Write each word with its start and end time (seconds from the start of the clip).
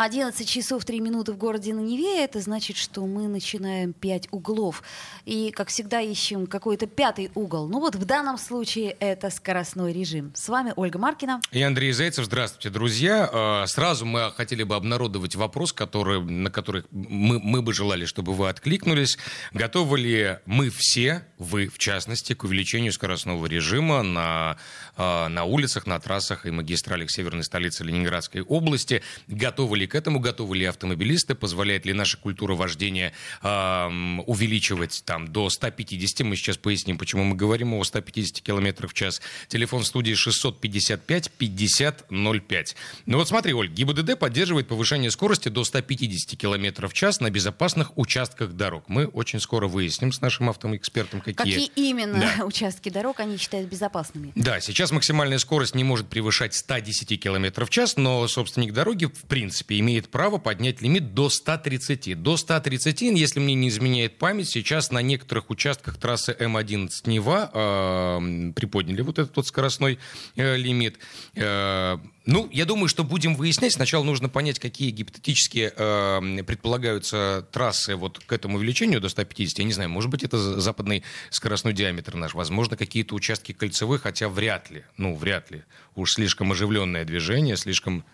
11 0.00 0.48
часов 0.48 0.86
3 0.86 0.98
минуты 0.98 1.32
в 1.32 1.36
городе 1.36 1.74
на 1.74 1.80
Неве. 1.80 2.24
Это 2.24 2.40
значит, 2.40 2.78
что 2.78 3.04
мы 3.04 3.28
начинаем 3.28 3.92
5 3.92 4.28
углов. 4.30 4.82
И, 5.26 5.50
как 5.50 5.68
всегда, 5.68 6.00
ищем 6.00 6.46
какой-то 6.46 6.86
пятый 6.86 7.30
угол. 7.34 7.68
Ну 7.68 7.80
вот 7.80 7.96
в 7.96 8.06
данном 8.06 8.38
случае 8.38 8.96
это 8.98 9.28
скоростной 9.28 9.92
режим. 9.92 10.32
С 10.34 10.48
вами 10.48 10.72
Ольга 10.74 10.98
Маркина. 10.98 11.42
И 11.52 11.60
Андрей 11.60 11.92
Зайцев. 11.92 12.24
Здравствуйте, 12.24 12.70
друзья. 12.70 13.28
А, 13.30 13.66
сразу 13.66 14.06
мы 14.06 14.32
хотели 14.34 14.62
бы 14.62 14.74
обнародовать 14.74 15.36
вопрос, 15.36 15.74
который, 15.74 16.22
на 16.22 16.50
который 16.50 16.84
мы, 16.90 17.38
мы 17.38 17.60
бы 17.60 17.74
желали, 17.74 18.06
чтобы 18.06 18.32
вы 18.32 18.48
откликнулись. 18.48 19.18
Готовы 19.52 19.98
ли 19.98 20.38
мы 20.46 20.70
все, 20.70 21.26
вы 21.36 21.68
в 21.68 21.76
частности, 21.76 22.32
к 22.32 22.44
увеличению 22.44 22.94
скоростного 22.94 23.44
режима 23.44 24.02
на, 24.02 24.56
на 25.00 25.44
улицах, 25.44 25.86
на 25.86 25.98
трассах 25.98 26.46
и 26.46 26.50
магистралях 26.50 27.10
северной 27.10 27.44
столицы 27.44 27.84
Ленинградской 27.84 28.42
области? 28.42 29.02
Готовы 29.28 29.78
ли 29.78 29.86
к 29.86 29.94
этому 29.94 30.20
готовы 30.20 30.56
ли 30.56 30.64
автомобилисты, 30.64 31.34
позволяет 31.34 31.86
ли 31.86 31.92
наша 31.92 32.16
культура 32.16 32.54
вождения 32.54 33.12
э, 33.42 33.86
увеличивать 34.26 35.02
там 35.04 35.28
до 35.28 35.50
150, 35.50 36.20
мы 36.20 36.36
сейчас 36.36 36.56
поясним, 36.56 36.98
почему 36.98 37.24
мы 37.24 37.36
говорим 37.36 37.74
о 37.74 37.84
150 37.84 38.42
км 38.42 38.86
в 38.86 38.94
час. 38.94 39.20
Телефон 39.48 39.84
студии 39.84 40.14
655 40.14 41.30
50 41.30 42.06
05. 42.10 42.76
Ну 43.06 43.18
вот 43.18 43.28
смотри, 43.28 43.52
Оль, 43.54 43.68
ГИБДД 43.68 44.18
поддерживает 44.18 44.68
повышение 44.68 45.10
скорости 45.10 45.48
до 45.48 45.64
150 45.64 46.38
км 46.38 46.88
в 46.88 46.92
час 46.92 47.20
на 47.20 47.30
безопасных 47.30 47.96
участках 47.96 48.52
дорог. 48.52 48.84
Мы 48.88 49.06
очень 49.06 49.40
скоро 49.40 49.68
выясним 49.68 50.12
с 50.12 50.20
нашим 50.20 50.48
автоэкспертом, 50.50 51.20
какие... 51.20 51.34
Какие 51.34 51.70
именно 51.74 52.20
да. 52.20 52.44
участки 52.44 52.88
дорог 52.88 53.20
они 53.20 53.36
считают 53.36 53.68
безопасными. 53.68 54.32
Да, 54.34 54.60
сейчас 54.60 54.89
максимальная 54.90 55.38
скорость 55.38 55.74
не 55.74 55.84
может 55.84 56.08
превышать 56.08 56.54
110 56.54 57.20
км 57.20 57.64
в 57.64 57.70
час, 57.70 57.96
но 57.96 58.26
собственник 58.28 58.72
дороги, 58.72 59.06
в 59.06 59.22
принципе, 59.28 59.78
имеет 59.78 60.10
право 60.10 60.38
поднять 60.38 60.82
лимит 60.82 61.14
до 61.14 61.28
130. 61.28 62.20
До 62.22 62.36
130, 62.36 63.02
если 63.02 63.40
мне 63.40 63.54
не 63.54 63.68
изменяет 63.68 64.18
память, 64.18 64.48
сейчас 64.48 64.90
на 64.90 65.02
некоторых 65.02 65.50
участках 65.50 65.96
трассы 65.98 66.36
М11 66.38 66.90
Нева 67.06 67.50
э, 67.52 68.52
приподняли 68.52 69.02
вот 69.02 69.18
этот 69.18 69.36
вот 69.36 69.46
скоростной 69.46 69.98
э, 70.36 70.56
лимит. 70.56 70.98
Э, 71.34 71.98
ну, 72.30 72.48
я 72.52 72.64
думаю, 72.64 72.88
что 72.88 73.02
будем 73.02 73.34
выяснять. 73.34 73.72
Сначала 73.72 74.04
нужно 74.04 74.28
понять, 74.28 74.60
какие 74.60 74.90
гипотетические 74.90 75.72
э, 75.76 76.42
предполагаются 76.46 77.44
трассы 77.50 77.96
вот 77.96 78.20
к 78.24 78.32
этому 78.32 78.56
увеличению 78.56 79.00
до 79.00 79.08
150. 79.08 79.58
Я 79.58 79.64
не 79.64 79.72
знаю, 79.72 79.90
может 79.90 80.10
быть, 80.10 80.22
это 80.22 80.38
западный 80.60 81.02
скоростной 81.30 81.72
диаметр 81.72 82.14
наш. 82.14 82.34
Возможно, 82.34 82.76
какие-то 82.76 83.16
участки 83.16 83.50
кольцевых, 83.50 84.02
хотя 84.02 84.28
вряд 84.28 84.70
ли. 84.70 84.84
Ну, 84.96 85.16
вряд 85.16 85.50
ли. 85.50 85.64
Уж 85.96 86.12
слишком 86.12 86.52
оживленное 86.52 87.04
движение, 87.04 87.56
слишком 87.56 88.04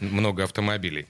много 0.00 0.44
автомобилей. 0.44 1.06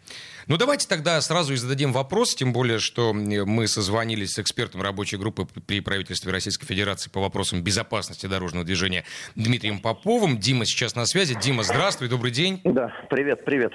Ну, 0.49 0.57
давайте 0.57 0.89
тогда 0.89 1.21
сразу 1.21 1.53
и 1.53 1.57
зададим 1.57 1.93
вопрос, 1.93 2.35
тем 2.35 2.55
более, 2.55 2.79
что 2.79 3.13
мы 3.13 3.69
созвонились 3.69 4.33
с 4.33 4.39
экспертом 4.39 4.81
рабочей 4.81 5.19
группы 5.19 5.47
при 5.67 5.81
правительстве 5.81 6.33
Российской 6.33 6.65
Федерации 6.65 7.11
по 7.11 7.21
вопросам 7.21 7.61
безопасности 7.63 8.25
дорожного 8.25 8.65
движения 8.65 9.05
Дмитрием 9.37 9.79
Поповым. 9.79 10.39
Дима 10.39 10.65
сейчас 10.65 10.95
на 10.95 11.05
связи. 11.05 11.37
Дима, 11.39 11.65
здравствуй, 11.65 12.09
добрый 12.09 12.31
день. 12.31 12.63
Да, 12.65 12.91
привет, 13.11 13.45
привет. 13.45 13.73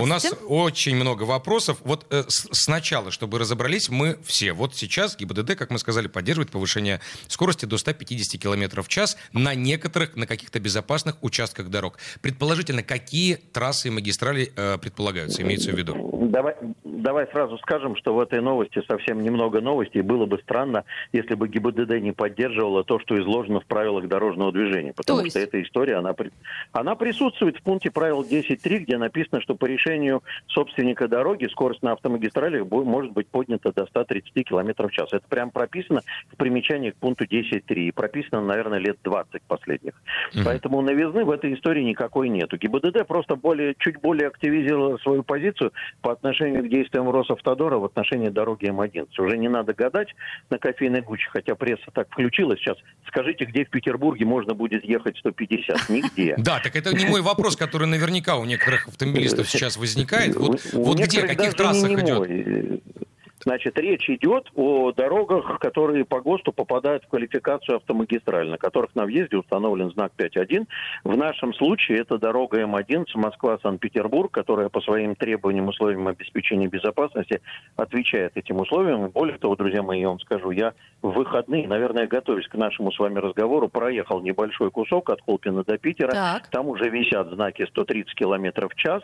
У 0.00 0.06
нас 0.06 0.34
очень 0.48 0.96
много 0.96 1.22
вопросов. 1.22 1.78
Вот 1.84 2.04
э, 2.10 2.24
сначала, 2.28 3.12
чтобы 3.12 3.38
разобрались, 3.38 3.88
мы 3.88 4.18
все. 4.24 4.52
Вот 4.52 4.74
сейчас 4.74 5.16
ГИБДД, 5.16 5.54
как 5.54 5.70
мы 5.70 5.78
сказали, 5.78 6.08
поддерживает 6.08 6.50
повышение 6.50 7.00
скорости 7.28 7.66
до 7.66 7.78
150 7.78 8.42
км 8.42 8.82
в 8.82 8.88
час 8.88 9.16
на 9.32 9.54
некоторых, 9.54 10.16
на 10.16 10.26
каких-то 10.26 10.58
безопасных 10.58 11.22
участках 11.22 11.68
дорог. 11.68 11.98
Предположительно, 12.20 12.82
какие 12.82 13.36
трассы 13.36 13.86
и 13.86 13.90
магистрали 13.92 14.52
э, 14.56 14.76
предполагаются, 14.78 15.42
имеется 15.42 15.70
в 15.70 15.78
виду? 15.78 15.99
Давай, 16.12 16.54
давай 16.84 17.26
сразу 17.28 17.58
скажем, 17.58 17.96
что 17.96 18.14
в 18.14 18.20
этой 18.20 18.40
новости 18.40 18.82
совсем 18.86 19.22
немного 19.22 19.60
новостей. 19.60 20.02
Было 20.02 20.26
бы 20.26 20.38
странно, 20.38 20.84
если 21.12 21.34
бы 21.34 21.48
ГИБДД 21.48 22.00
не 22.00 22.12
поддерживала 22.12 22.84
то, 22.84 22.98
что 23.00 23.20
изложено 23.20 23.60
в 23.60 23.66
правилах 23.66 24.08
дорожного 24.08 24.52
движения. 24.52 24.92
Потому 24.94 25.26
что 25.26 25.38
эта 25.38 25.62
история, 25.62 25.96
она, 25.96 26.14
она 26.72 26.94
присутствует 26.94 27.56
в 27.58 27.62
пункте 27.62 27.90
правил 27.90 28.22
10.3, 28.22 28.78
где 28.78 28.98
написано, 28.98 29.40
что 29.40 29.54
по 29.54 29.66
решению 29.66 30.22
собственника 30.48 31.08
дороги 31.08 31.46
скорость 31.46 31.82
на 31.82 31.92
автомагистралях 31.92 32.68
может 32.70 33.12
быть 33.12 33.28
поднята 33.28 33.72
до 33.72 33.86
130 33.86 34.32
км 34.46 34.88
в 34.88 34.92
час. 34.92 35.12
Это 35.12 35.26
прям 35.28 35.50
прописано 35.50 36.02
в 36.32 36.36
примечании 36.36 36.90
к 36.90 36.96
пункту 36.96 37.24
10.3. 37.24 37.74
И 37.74 37.92
прописано, 37.92 38.42
наверное, 38.42 38.78
лет 38.78 38.98
20 39.02 39.42
последних. 39.42 39.92
Mm-hmm. 39.92 40.42
Поэтому 40.44 40.80
новизны 40.82 41.24
в 41.24 41.30
этой 41.30 41.54
истории 41.54 41.82
никакой 41.82 42.28
нету. 42.28 42.56
ГИБДД 42.56 43.06
просто 43.06 43.36
более, 43.36 43.74
чуть 43.78 44.00
более 44.00 44.28
активизировала 44.28 44.98
свою 44.98 45.22
позицию 45.22 45.72
по 46.02 46.12
отношению 46.12 46.62
к 46.64 46.68
действиям 46.68 47.08
Росавтодора 47.10 47.78
в 47.78 47.84
отношении 47.84 48.28
дороги 48.28 48.66
М11. 48.66 49.08
Уже 49.18 49.36
не 49.36 49.48
надо 49.48 49.74
гадать 49.74 50.08
на 50.50 50.58
кофейной 50.58 51.02
гуще, 51.02 51.28
хотя 51.30 51.54
пресса 51.54 51.90
так 51.92 52.08
включилась 52.10 52.58
сейчас. 52.60 52.76
Скажите, 53.06 53.44
где 53.44 53.64
в 53.64 53.70
Петербурге 53.70 54.24
можно 54.24 54.54
будет 54.54 54.84
ехать 54.84 55.16
150? 55.18 55.88
Нигде. 55.88 56.36
Да, 56.50 56.58
так 56.58 56.74
это 56.74 56.94
не 56.96 57.04
мой 57.06 57.20
вопрос, 57.20 57.56
который 57.56 57.86
наверняка 57.86 58.36
у 58.36 58.44
некоторых 58.44 58.88
автомобилистов 58.88 59.48
сейчас 59.48 59.76
возникает. 59.76 60.34
Вот, 60.36 60.60
вот 60.72 60.98
где, 60.98 61.26
каких 61.26 61.54
трассах 61.54 61.90
идет? 61.90 62.82
Значит, 63.42 63.78
речь 63.78 64.08
идет 64.10 64.50
о 64.54 64.92
дорогах, 64.92 65.58
которые 65.58 66.04
по 66.04 66.20
ГОСТу 66.20 66.52
попадают 66.52 67.04
в 67.04 67.08
квалификацию 67.08 67.76
автомагистраль, 67.76 68.48
на 68.48 68.58
которых 68.58 68.94
на 68.94 69.06
въезде 69.06 69.38
установлен 69.38 69.90
знак 69.90 70.12
5.1. 70.18 70.66
В 71.04 71.16
нашем 71.16 71.54
случае 71.54 72.00
это 72.00 72.18
дорога 72.18 72.62
М11 72.62 73.06
Москва-Санкт-Петербург, 73.14 74.30
которая 74.30 74.68
по 74.68 74.80
своим 74.82 75.16
требованиям, 75.16 75.68
условиям 75.68 76.06
обеспечения 76.08 76.66
безопасности 76.66 77.40
отвечает 77.76 78.36
этим 78.36 78.60
условиям. 78.60 79.08
Более 79.08 79.38
того, 79.38 79.56
друзья 79.56 79.82
мои, 79.82 80.00
я 80.00 80.08
вам 80.08 80.20
скажу, 80.20 80.50
я 80.50 80.74
в 81.00 81.10
выходные, 81.10 81.66
наверное, 81.66 82.06
готовясь 82.06 82.48
к 82.48 82.54
нашему 82.54 82.92
с 82.92 82.98
вами 82.98 83.18
разговору, 83.18 83.68
проехал 83.68 84.20
небольшой 84.20 84.70
кусок 84.70 85.08
от 85.10 85.22
Колпина 85.22 85.64
до 85.64 85.78
Питера. 85.78 86.10
Так. 86.10 86.48
Там 86.48 86.68
уже 86.68 86.90
висят 86.90 87.28
знаки 87.28 87.66
130 87.66 88.14
км 88.14 88.68
в 88.68 88.74
час 88.74 89.02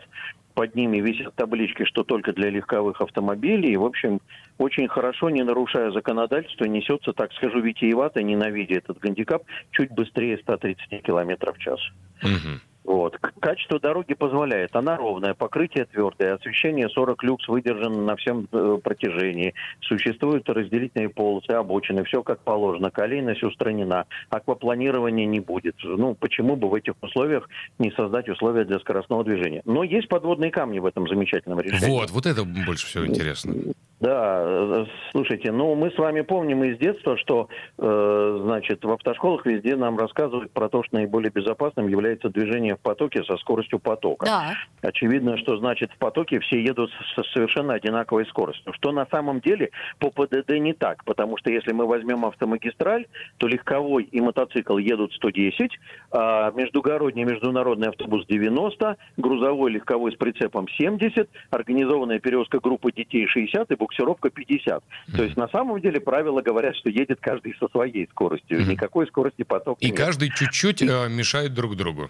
под 0.57 0.73
ними 0.73 0.97
висят 0.97 1.35
таблички, 1.35 1.83
что 1.83 2.03
только 2.03 2.33
для 2.33 2.49
легковых 2.49 2.99
автомобилей. 2.99 3.77
В 3.77 3.85
общем, 3.85 4.19
очень 4.57 4.87
хорошо, 4.87 5.29
не 5.29 5.43
нарушая 5.43 5.91
законодательство, 5.91 6.65
несется, 6.65 7.13
так 7.13 7.31
скажу, 7.33 7.61
витиевато, 7.61 8.23
ненавидя 8.23 8.77
этот 8.77 8.97
гандикап, 8.97 9.43
чуть 9.69 9.91
быстрее 9.91 10.39
130 10.39 11.03
км 11.03 11.53
в 11.53 11.59
час. 11.59 11.79
Угу. 12.23 12.59
Вот. 12.87 13.19
Качество 13.41 13.81
дороги 13.81 14.13
позволяет. 14.13 14.73
Она 14.73 14.95
ровная, 14.95 15.33
покрытие 15.33 15.85
твердое, 15.85 16.35
освещение 16.35 16.87
40 16.87 17.21
люкс 17.21 17.47
выдержано 17.49 18.01
на 18.01 18.15
всем 18.15 18.47
э, 18.49 18.77
протяжении. 18.81 19.53
Существуют 19.81 20.47
разделительные 20.47 21.09
полосы, 21.09 21.51
обочины, 21.51 22.05
все 22.05 22.23
как 22.23 22.39
положено. 22.39 22.89
Колейность 22.89 23.43
устранена. 23.43 24.05
Аквапланирования 24.29 25.25
не 25.25 25.41
будет. 25.41 25.75
Ну, 25.83 26.15
почему 26.15 26.55
бы 26.55 26.69
в 26.69 26.75
этих 26.75 26.93
условиях 27.01 27.49
не 27.77 27.91
создать 27.91 28.29
условия 28.29 28.63
для 28.63 28.79
скоростного 28.79 29.25
движения? 29.25 29.61
Но 29.65 29.83
есть 29.83 30.07
подводные 30.07 30.51
камни 30.51 30.79
в 30.79 30.85
этом 30.85 31.09
замечательном 31.09 31.59
решении. 31.59 31.91
Вот, 31.91 32.09
вот 32.11 32.25
это 32.25 32.45
больше 32.45 32.87
всего 32.87 33.05
интересно. 33.05 33.53
Да, 33.99 34.43
э, 34.45 34.85
слушайте, 35.11 35.51
ну 35.51 35.73
мы 35.73 35.89
с 35.89 35.97
вами 35.97 36.21
помним 36.21 36.63
из 36.63 36.77
детства, 36.77 37.17
что, 37.17 37.49
э, 37.79 38.39
значит, 38.43 38.85
в 38.85 38.91
автошколах 38.91 39.45
везде 39.45 39.75
нам 39.75 39.97
рассказывают 39.97 40.51
про 40.51 40.69
то, 40.69 40.83
что 40.83 40.97
наиболее 40.97 41.31
безопасным 41.31 41.87
является 41.87 42.29
движение 42.29 42.75
в 42.75 42.79
потоке 42.79 43.23
со 43.23 43.37
скоростью 43.37 43.79
потока. 43.79 44.25
Да. 44.25 44.53
Очевидно, 44.87 45.37
что, 45.37 45.57
значит, 45.57 45.91
в 45.91 45.97
потоке 45.97 46.39
все 46.41 46.61
едут 46.61 46.91
с 46.91 47.33
совершенно 47.33 47.73
одинаковой 47.73 48.27
скоростью. 48.27 48.71
Что 48.73 48.91
на 48.91 49.07
самом 49.07 49.39
деле 49.39 49.71
по 49.97 50.11
ПДД 50.11 50.51
не 50.59 50.73
так, 50.73 51.03
потому 51.03 51.37
что 51.37 51.49
если 51.49 51.73
мы 51.73 51.87
возьмем 51.87 52.23
автомагистраль, 52.25 53.07
то 53.37 53.47
легковой 53.47 54.03
и 54.03 54.21
мотоцикл 54.21 54.77
едут 54.77 55.13
110, 55.13 55.71
а 56.11 56.51
междугородний 56.51 57.23
международный 57.23 57.89
автобус 57.89 58.27
90, 58.27 58.95
грузовой 59.17 59.71
легковой 59.71 60.11
с 60.11 60.15
прицепом 60.15 60.67
70, 60.67 61.27
организованная 61.49 62.19
перевозка 62.19 62.59
группы 62.59 62.91
детей 62.91 63.25
60 63.25 63.71
и 63.71 63.75
буксировка 63.87 64.29
50. 64.29 64.83
Mm-hmm. 64.83 65.15
То 65.15 65.23
есть 65.23 65.37
на 65.37 65.47
самом 65.47 65.81
деле 65.81 65.99
правила 65.99 66.41
говорят, 66.41 66.75
что 66.75 66.89
едет 66.89 67.19
каждый 67.21 67.55
со 67.57 67.67
своей 67.69 68.07
скоростью. 68.09 68.65
Никакой 68.67 69.07
скорости 69.07 69.43
потока 69.43 69.79
И 69.79 69.87
нет. 69.87 69.97
каждый 69.97 70.29
чуть-чуть 70.29 70.81
э, 70.81 71.09
мешает 71.09 71.53
друг 71.53 71.75
другу. 71.75 72.09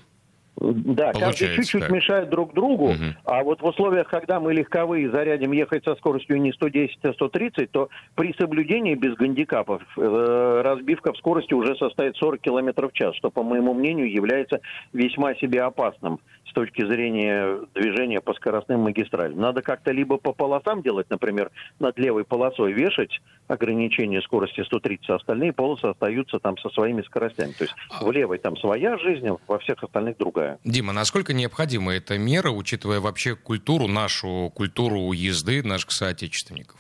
Да, 0.60 1.14
каждый 1.14 1.56
чуть-чуть 1.56 1.82
так. 1.82 1.92
мешает 1.92 2.30
друг 2.30 2.54
другу, 2.54 2.90
угу. 2.90 3.04
а 3.26 3.44
вот 3.44 3.62
в 3.62 3.66
условиях, 3.66 4.08
когда 4.08 4.40
мы 4.40 4.54
легковые 4.54 5.10
зарядим 5.12 5.52
ехать 5.52 5.84
со 5.84 5.96
скоростью 5.96 6.42
не 6.42 6.52
110, 6.52 6.98
а 7.04 7.14
130, 7.14 7.72
то 7.72 7.90
при 8.16 8.34
соблюдении 8.34 8.96
без 8.96 9.14
гандикапов 9.16 9.84
э, 9.98 10.62
разбивка 10.64 11.14
в 11.14 11.18
скорости 11.18 11.54
уже 11.54 11.76
составит 11.76 12.18
40 12.18 12.42
км 12.42 12.88
в 12.88 12.94
час, 12.94 13.16
что, 13.16 13.30
по 13.30 13.44
моему 13.44 13.76
мнению, 13.76 14.12
является 14.12 14.62
весьма 14.94 15.36
себе 15.36 15.62
опасным 15.62 16.20
с 16.50 16.54
точки 16.54 16.84
зрения 16.86 17.60
движения 17.76 18.22
по 18.22 18.34
скоростным 18.34 18.82
магистралям. 18.82 19.40
Надо 19.40 19.62
как-то 19.62 19.92
либо 19.92 20.18
по 20.18 20.34
полосам 20.34 20.82
делать, 20.82 21.10
например, 21.10 21.52
над 21.80 22.00
левой 22.00 22.24
полосой 22.24 22.72
вешать 22.72 23.22
ограничение 23.48 24.22
скорости 24.22 24.64
130, 24.64 25.10
а 25.10 25.16
остальные 25.16 25.54
полосы 25.54 25.86
остаются 25.86 26.40
там 26.40 26.58
со 26.58 26.70
своими 26.70 27.02
скоростями. 27.02 27.52
То 27.52 27.64
есть 27.66 27.76
а 27.92 28.04
в 28.04 28.12
левой 28.12 28.38
там 28.38 28.58
своя 28.58 28.98
жизнь, 28.98 29.28
во 29.48 29.60
всех 29.60 29.84
остальных 29.84 30.18
другая. 30.18 30.47
Дима, 30.64 30.94
насколько 30.94 31.34
необходима 31.34 31.94
эта 31.94 32.18
мера, 32.18 32.50
учитывая 32.50 33.00
вообще 33.00 33.36
культуру, 33.36 33.88
нашу 33.88 34.52
культуру 34.56 35.12
езды 35.12 35.64
наших 35.64 35.92
соотечественников? 35.92 36.80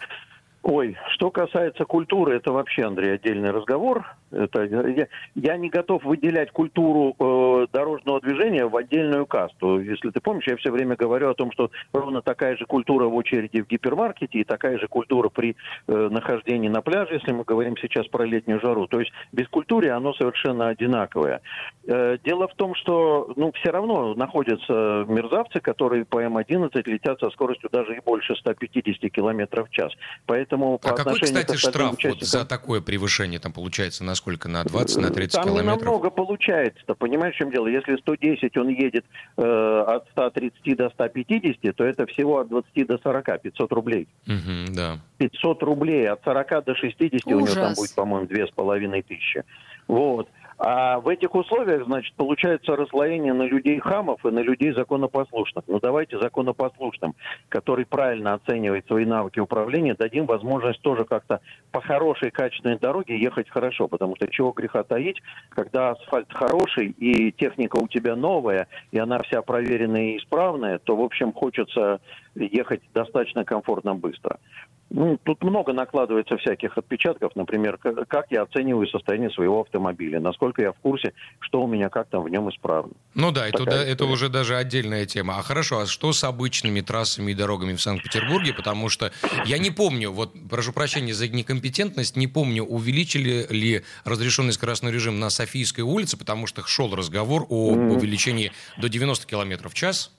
Ой, 0.64 0.98
что 1.14 1.32
касается 1.32 1.86
культуры, 1.86 2.36
это 2.36 2.52
вообще, 2.52 2.84
Андрей, 2.84 3.14
отдельный 3.14 3.52
разговор. 3.52 4.06
Это, 4.32 4.64
я, 4.64 5.08
я 5.36 5.58
не 5.58 5.70
готов 5.70 6.04
выделять 6.04 6.52
культуру 6.52 7.16
э, 7.18 7.68
дорожного 7.72 8.20
движения 8.20 8.66
в 8.66 8.76
отдельную 8.76 9.26
касту. 9.26 9.80
Если 9.80 10.10
ты 10.10 10.20
помнишь, 10.20 10.48
я 10.48 10.58
все 10.58 10.72
время 10.72 10.96
говорю 10.96 11.30
о 11.30 11.34
том, 11.34 11.52
что 11.52 11.72
ровно 11.94 12.22
такая 12.22 12.58
же 12.58 12.66
культура 12.66 13.06
в 13.06 13.16
очереди 13.16 13.62
в 13.62 13.68
гипермаркете 13.68 14.40
и 14.40 14.44
такая 14.44 14.78
же 14.80 14.88
культура 14.88 15.30
при 15.30 15.56
э, 15.88 16.10
нахождении 16.12 16.68
на 16.68 16.82
пляже, 16.82 17.16
если 17.16 17.32
мы 17.32 17.44
говорим 17.46 17.78
сейчас 17.78 18.08
про 18.08 18.26
летнюю 18.26 18.60
жару. 18.60 18.88
То 18.88 19.00
есть 19.00 19.12
без 19.32 19.48
культуры 19.48 19.90
оно 19.90 20.14
совершенно 20.14 20.68
одинаковое. 20.68 21.42
Э, 21.88 22.18
дело 22.24 22.50
в 22.50 22.56
том, 22.56 22.76
что 22.76 23.32
ну, 23.38 23.54
все 23.54 23.72
равно 23.72 24.14
находятся 24.14 25.06
мерзавцы, 25.08 25.62
которые 25.62 26.04
по 26.04 26.22
М11 26.22 26.82
летят 26.86 27.20
со 27.22 27.30
скоростью 27.30 27.70
даже 27.72 27.96
и 27.96 28.02
больше 28.02 28.36
150 28.36 29.10
км 29.12 29.64
в 29.64 29.70
час. 29.70 29.94
Поэтому 30.26 30.80
а 30.84 30.94
какой, 30.94 31.20
кстати, 31.20 31.56
штраф 31.56 31.96
вот 32.04 32.22
за 32.22 32.46
такое 32.46 32.82
превышение 32.82 33.40
там 33.40 33.54
получается 33.54 34.04
на 34.04 34.17
сколько? 34.18 34.50
На 34.50 34.64
20, 34.64 34.98
на 35.02 35.10
30 35.10 35.36
там 35.36 35.46
километров? 35.46 35.80
Там 35.80 35.86
намного 35.86 36.10
получается. 36.10 36.94
Понимаешь, 36.96 37.36
в 37.36 37.38
чем 37.38 37.52
дело? 37.52 37.68
Если 37.68 37.96
110 37.96 38.58
он 38.58 38.68
едет 38.70 39.06
э, 39.38 39.84
от 39.88 40.08
130 40.12 40.78
до 40.78 40.90
150, 40.90 41.76
то 41.76 41.84
это 41.84 42.06
всего 42.08 42.40
от 42.40 42.50
20 42.50 42.88
до 42.88 42.98
40, 42.98 43.42
500 43.42 43.72
рублей. 43.72 44.08
Угу, 44.28 44.76
да. 44.76 45.00
500 45.18 45.64
рублей. 45.64 46.10
От 46.10 46.24
40 46.24 46.66
до 46.66 46.76
60 46.76 47.12
Ужас. 47.14 47.24
у 47.26 47.40
него 47.40 47.54
там 47.54 47.74
будет, 47.76 47.96
по-моему, 47.96 48.28
2500. 48.28 49.46
Вот. 49.88 50.28
А 50.60 51.00
в 51.00 51.08
этих 51.08 51.36
условиях, 51.36 51.86
значит, 51.86 52.16
получается 52.16 52.76
расслоение 52.76 53.34
на 53.34 53.44
людей 53.44 53.80
хамов 53.80 54.26
и 54.26 54.32
на 54.32 54.40
людей 54.40 54.72
законопослушных. 54.74 55.66
Ну 55.68 55.80
давайте 55.80 56.20
законопослушным, 56.20 57.14
который 57.50 57.86
правильно 57.86 58.34
оценивает 58.34 58.88
свои 58.88 59.06
навыки 59.06 59.40
управления, 59.40 59.94
дадим 59.94 60.26
возможность 60.26 60.82
тоже 60.82 61.06
как-то 61.06 61.42
по 61.72 61.80
хорошей 61.80 62.32
качественной 62.32 62.80
дороге 62.80 63.20
ехать 63.20 63.50
хорошо. 63.50 63.88
Потому 63.88 64.16
что 64.16 64.28
чего 64.28 64.52
греха 64.52 64.84
таить, 64.84 65.22
когда 65.50 65.92
асфальт 65.92 66.34
хороший 66.34 66.88
и 66.90 67.32
техника 67.32 67.78
у 67.78 67.88
тебя 67.88 68.16
новая, 68.16 68.68
и 68.92 68.98
она 68.98 69.20
вся 69.20 69.44
проверенная 69.44 70.14
и 70.14 70.18
исправная, 70.18 70.80
то, 70.80 70.96
в 70.96 71.02
общем, 71.02 71.34
хочется 71.34 72.00
ехать 72.34 72.82
достаточно 72.94 73.46
комфортно 73.46 73.94
быстро. 73.94 74.40
Ну, 74.90 75.20
тут 75.24 75.44
много 75.44 75.74
накладывается 75.74 76.38
всяких 76.38 76.78
отпечатков, 76.78 77.36
например, 77.36 77.78
как 77.78 78.28
я 78.30 78.44
оцениваю 78.44 78.88
состояние 78.88 79.30
своего 79.32 79.62
автомобиля, 79.62 80.22
насколько 80.22 80.62
я 80.62 80.72
в 80.72 80.78
курсе, 80.78 81.14
что 81.40 81.62
у 81.62 81.68
меня 81.68 81.90
как 81.90 82.08
там 82.08 82.24
в 82.24 82.30
нем 82.30 82.50
исправно. 82.50 82.94
Ну 83.14 83.32
да, 83.32 83.48
это, 83.48 83.66
да, 83.66 83.84
это 83.84 84.06
уже 84.06 84.30
даже 84.30 84.56
отдельная 84.56 85.06
тема. 85.06 85.38
А 85.38 85.42
хорошо, 85.42 85.80
а 85.80 85.86
что 85.86 86.14
с 86.14 86.24
обычными 86.24 86.80
трассами 86.80 87.32
и 87.32 87.36
дорогами 87.36 87.74
в 87.74 87.82
Санкт-Петербурге? 87.82 88.54
Потому 88.54 88.88
что 88.88 89.12
я 89.46 89.58
не 89.58 89.72
помню, 89.72 90.12
вот 90.12 90.34
прошу 90.50 90.72
прощения 90.72 91.14
за 91.14 91.28
некомпетентность, 91.28 92.16
не 92.16 92.28
помню, 92.28 92.64
увеличили 92.64 93.46
ли 93.50 93.84
разрешенный 94.06 94.54
скоростной 94.54 94.94
режим 94.94 95.20
на 95.20 95.30
Софийской 95.30 95.82
улице, 95.82 96.18
потому 96.18 96.48
что 96.48 96.66
шел 96.66 96.96
разговор 96.96 97.46
о 97.50 97.72
увеличении 97.72 98.54
до 98.78 98.88
90 98.88 99.28
км 99.28 99.68
в 99.68 99.74
час. 99.74 100.17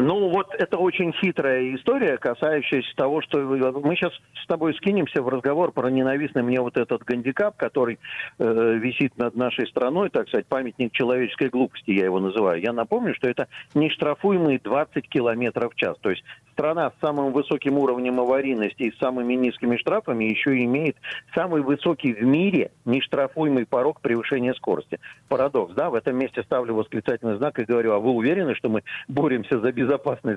Ну, 0.00 0.28
вот 0.28 0.54
это 0.54 0.78
очень 0.78 1.12
хитрая 1.12 1.74
история, 1.74 2.18
касающаяся 2.18 2.94
того, 2.94 3.20
что 3.20 3.38
мы 3.40 3.96
сейчас 3.96 4.12
с 4.40 4.46
тобой 4.46 4.72
скинемся 4.74 5.20
в 5.22 5.28
разговор 5.28 5.72
про 5.72 5.90
ненавистный 5.90 6.44
мне 6.44 6.60
вот 6.60 6.76
этот 6.76 7.02
гандикап, 7.02 7.56
который 7.56 7.98
э, 8.38 8.74
висит 8.80 9.18
над 9.18 9.34
нашей 9.34 9.66
страной, 9.66 10.10
так 10.10 10.28
сказать, 10.28 10.46
памятник 10.46 10.92
человеческой 10.92 11.48
глупости, 11.48 11.90
я 11.90 12.04
его 12.04 12.20
называю. 12.20 12.62
Я 12.62 12.72
напомню, 12.72 13.12
что 13.16 13.28
это 13.28 13.48
нештрафуемые 13.74 14.60
20 14.62 15.08
километров 15.08 15.72
в 15.74 15.76
час. 15.76 15.96
То 16.00 16.10
есть 16.10 16.22
страна 16.52 16.90
с 16.90 17.00
самым 17.00 17.32
высоким 17.32 17.78
уровнем 17.78 18.20
аварийности 18.20 18.84
и 18.84 18.92
с 18.92 18.98
самыми 18.98 19.34
низкими 19.34 19.76
штрафами 19.76 20.24
еще 20.24 20.62
имеет 20.64 20.96
самый 21.34 21.62
высокий 21.62 22.12
в 22.12 22.22
мире 22.22 22.70
нештрафуемый 22.84 23.66
порог 23.66 24.00
превышения 24.00 24.54
скорости. 24.54 25.00
Парадокс, 25.28 25.74
да? 25.74 25.90
В 25.90 25.94
этом 25.94 26.16
месте 26.16 26.44
ставлю 26.44 26.74
восклицательный 26.74 27.36
знак 27.36 27.58
и 27.58 27.64
говорю, 27.64 27.94
а 27.94 27.98
вы 27.98 28.10
уверены, 28.10 28.54
что 28.54 28.68
мы 28.68 28.82
боремся 29.08 29.58
за 29.58 29.72
безопасность 29.72 29.87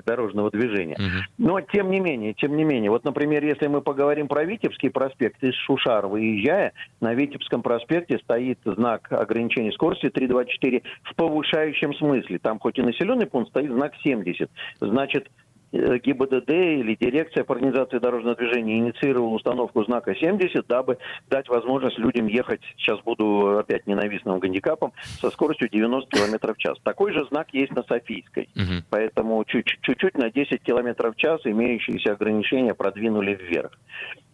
дорожного 0.04 0.50
движения? 0.50 0.94
Угу. 0.94 1.46
Но 1.46 1.60
тем 1.60 1.90
не 1.90 2.00
менее, 2.00 2.34
тем 2.34 2.56
не 2.56 2.64
менее, 2.64 2.90
вот, 2.90 3.04
например, 3.04 3.44
если 3.44 3.66
мы 3.66 3.80
поговорим 3.82 4.28
про 4.28 4.44
Витебский 4.44 4.90
проспект, 4.90 5.42
из 5.42 5.54
Шушар 5.54 6.06
выезжая, 6.06 6.72
на 7.00 7.14
Витебском 7.14 7.62
проспекте 7.62 8.18
стоит 8.18 8.58
знак 8.64 9.08
ограничения 9.10 9.72
скорости 9.72 10.08
324 10.10 10.82
в 11.02 11.14
повышающем 11.14 11.94
смысле. 11.94 12.38
Там 12.38 12.58
хоть 12.58 12.78
и 12.78 12.82
населенный 12.82 13.26
пункт, 13.26 13.50
стоит 13.50 13.70
знак 13.70 13.92
70. 14.02 14.50
Значит, 14.80 15.28
ГИБДД 15.72 16.50
или 16.50 16.94
дирекция 16.94 17.44
по 17.44 17.54
организации 17.54 17.98
дорожного 17.98 18.36
движения 18.36 18.78
инициировала 18.78 19.30
установку 19.30 19.84
знака 19.84 20.14
70, 20.14 20.66
дабы 20.66 20.98
дать 21.30 21.48
возможность 21.48 21.98
людям 21.98 22.26
ехать, 22.26 22.60
сейчас 22.76 23.00
буду 23.00 23.58
опять 23.58 23.86
ненавистным 23.86 24.38
гандикапом, 24.38 24.92
со 25.20 25.30
скоростью 25.30 25.68
90 25.70 26.10
км 26.10 26.54
в 26.54 26.58
час. 26.58 26.78
Такой 26.82 27.12
же 27.12 27.24
знак 27.26 27.48
есть 27.52 27.72
на 27.72 27.82
Софийской. 27.84 28.48
Угу. 28.54 28.84
Поэтому 28.90 29.44
чуть-чуть 29.44 30.16
на 30.16 30.30
10 30.30 30.62
км 30.62 31.10
в 31.10 31.16
час 31.16 31.40
имеющиеся 31.44 32.12
ограничения 32.12 32.74
продвинули 32.74 33.34
вверх. 33.34 33.72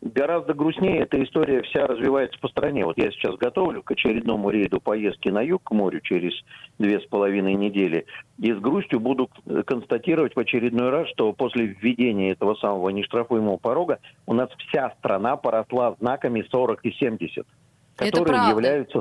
Гораздо 0.00 0.54
грустнее 0.54 1.00
эта 1.00 1.22
история 1.24 1.62
вся 1.62 1.86
развивается 1.86 2.38
по 2.38 2.48
стране. 2.48 2.84
Вот 2.84 2.96
я 2.98 3.10
сейчас 3.10 3.34
готовлю 3.36 3.82
к 3.82 3.90
очередному 3.90 4.48
рейду 4.50 4.80
поездки 4.80 5.28
на 5.28 5.42
юг 5.42 5.64
к 5.64 5.70
морю 5.72 6.00
через 6.00 6.32
две 6.78 7.00
с 7.00 7.06
половиной 7.06 7.54
недели. 7.54 8.06
И 8.38 8.52
с 8.52 8.58
грустью 8.58 9.00
буду 9.00 9.28
констатировать 9.66 10.36
в 10.36 10.38
очередной 10.38 10.90
раз, 10.90 11.08
что 11.08 11.32
после 11.32 11.66
введения 11.66 12.30
этого 12.30 12.54
самого 12.54 12.90
нештрафуемого 12.90 13.56
порога 13.56 13.98
у 14.26 14.34
нас 14.34 14.48
вся 14.68 14.94
страна 14.98 15.36
поросла 15.36 15.96
знаками 15.98 16.46
40 16.48 16.84
и 16.84 16.92
70, 16.92 17.44
которые 17.96 18.50
являются 18.50 19.00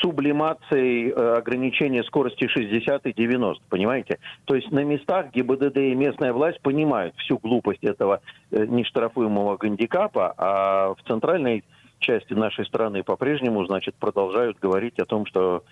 сублимацией 0.00 1.10
э, 1.10 1.36
ограничения 1.36 2.02
скорости 2.04 2.46
60 2.48 3.06
и 3.06 3.12
90, 3.12 3.62
понимаете? 3.68 4.18
То 4.44 4.54
есть 4.54 4.70
на 4.70 4.84
местах 4.84 5.32
ГИБДД 5.32 5.76
и 5.78 5.94
местная 5.94 6.32
власть 6.32 6.60
понимают 6.60 7.14
всю 7.16 7.38
глупость 7.38 7.84
этого 7.84 8.20
э, 8.50 8.64
нештрафуемого 8.66 9.56
гандикапа, 9.56 10.34
а 10.36 10.94
в 10.94 11.02
центральной 11.06 11.64
части 11.98 12.34
нашей 12.34 12.66
страны 12.66 13.02
по-прежнему, 13.02 13.64
значит, 13.66 13.94
продолжают 13.94 14.58
говорить 14.58 14.98
о 14.98 15.04
том, 15.04 15.26
что 15.26 15.64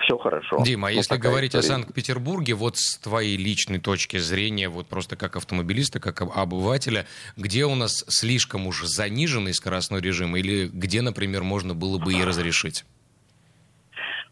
все 0.00 0.18
хорошо. 0.18 0.62
Дима, 0.64 0.88
а 0.88 0.90
ну, 0.90 0.96
если 0.96 1.16
говорить 1.16 1.54
история. 1.54 1.66
о 1.66 1.68
Санкт-Петербурге, 1.68 2.54
вот 2.54 2.76
с 2.76 2.98
твоей 2.98 3.36
личной 3.36 3.78
точки 3.78 4.16
зрения, 4.18 4.68
вот 4.68 4.88
просто 4.88 5.16
как 5.16 5.36
автомобилиста, 5.36 6.00
как 6.00 6.22
обывателя, 6.22 7.06
где 7.36 7.64
у 7.64 7.74
нас 7.74 8.04
слишком 8.08 8.66
уж 8.66 8.82
заниженный 8.84 9.54
скоростной 9.54 10.00
режим 10.00 10.36
или 10.36 10.66
где, 10.66 11.02
например, 11.02 11.44
можно 11.44 11.74
было 11.74 11.98
бы 11.98 12.12
и 12.12 12.24
разрешить? 12.24 12.84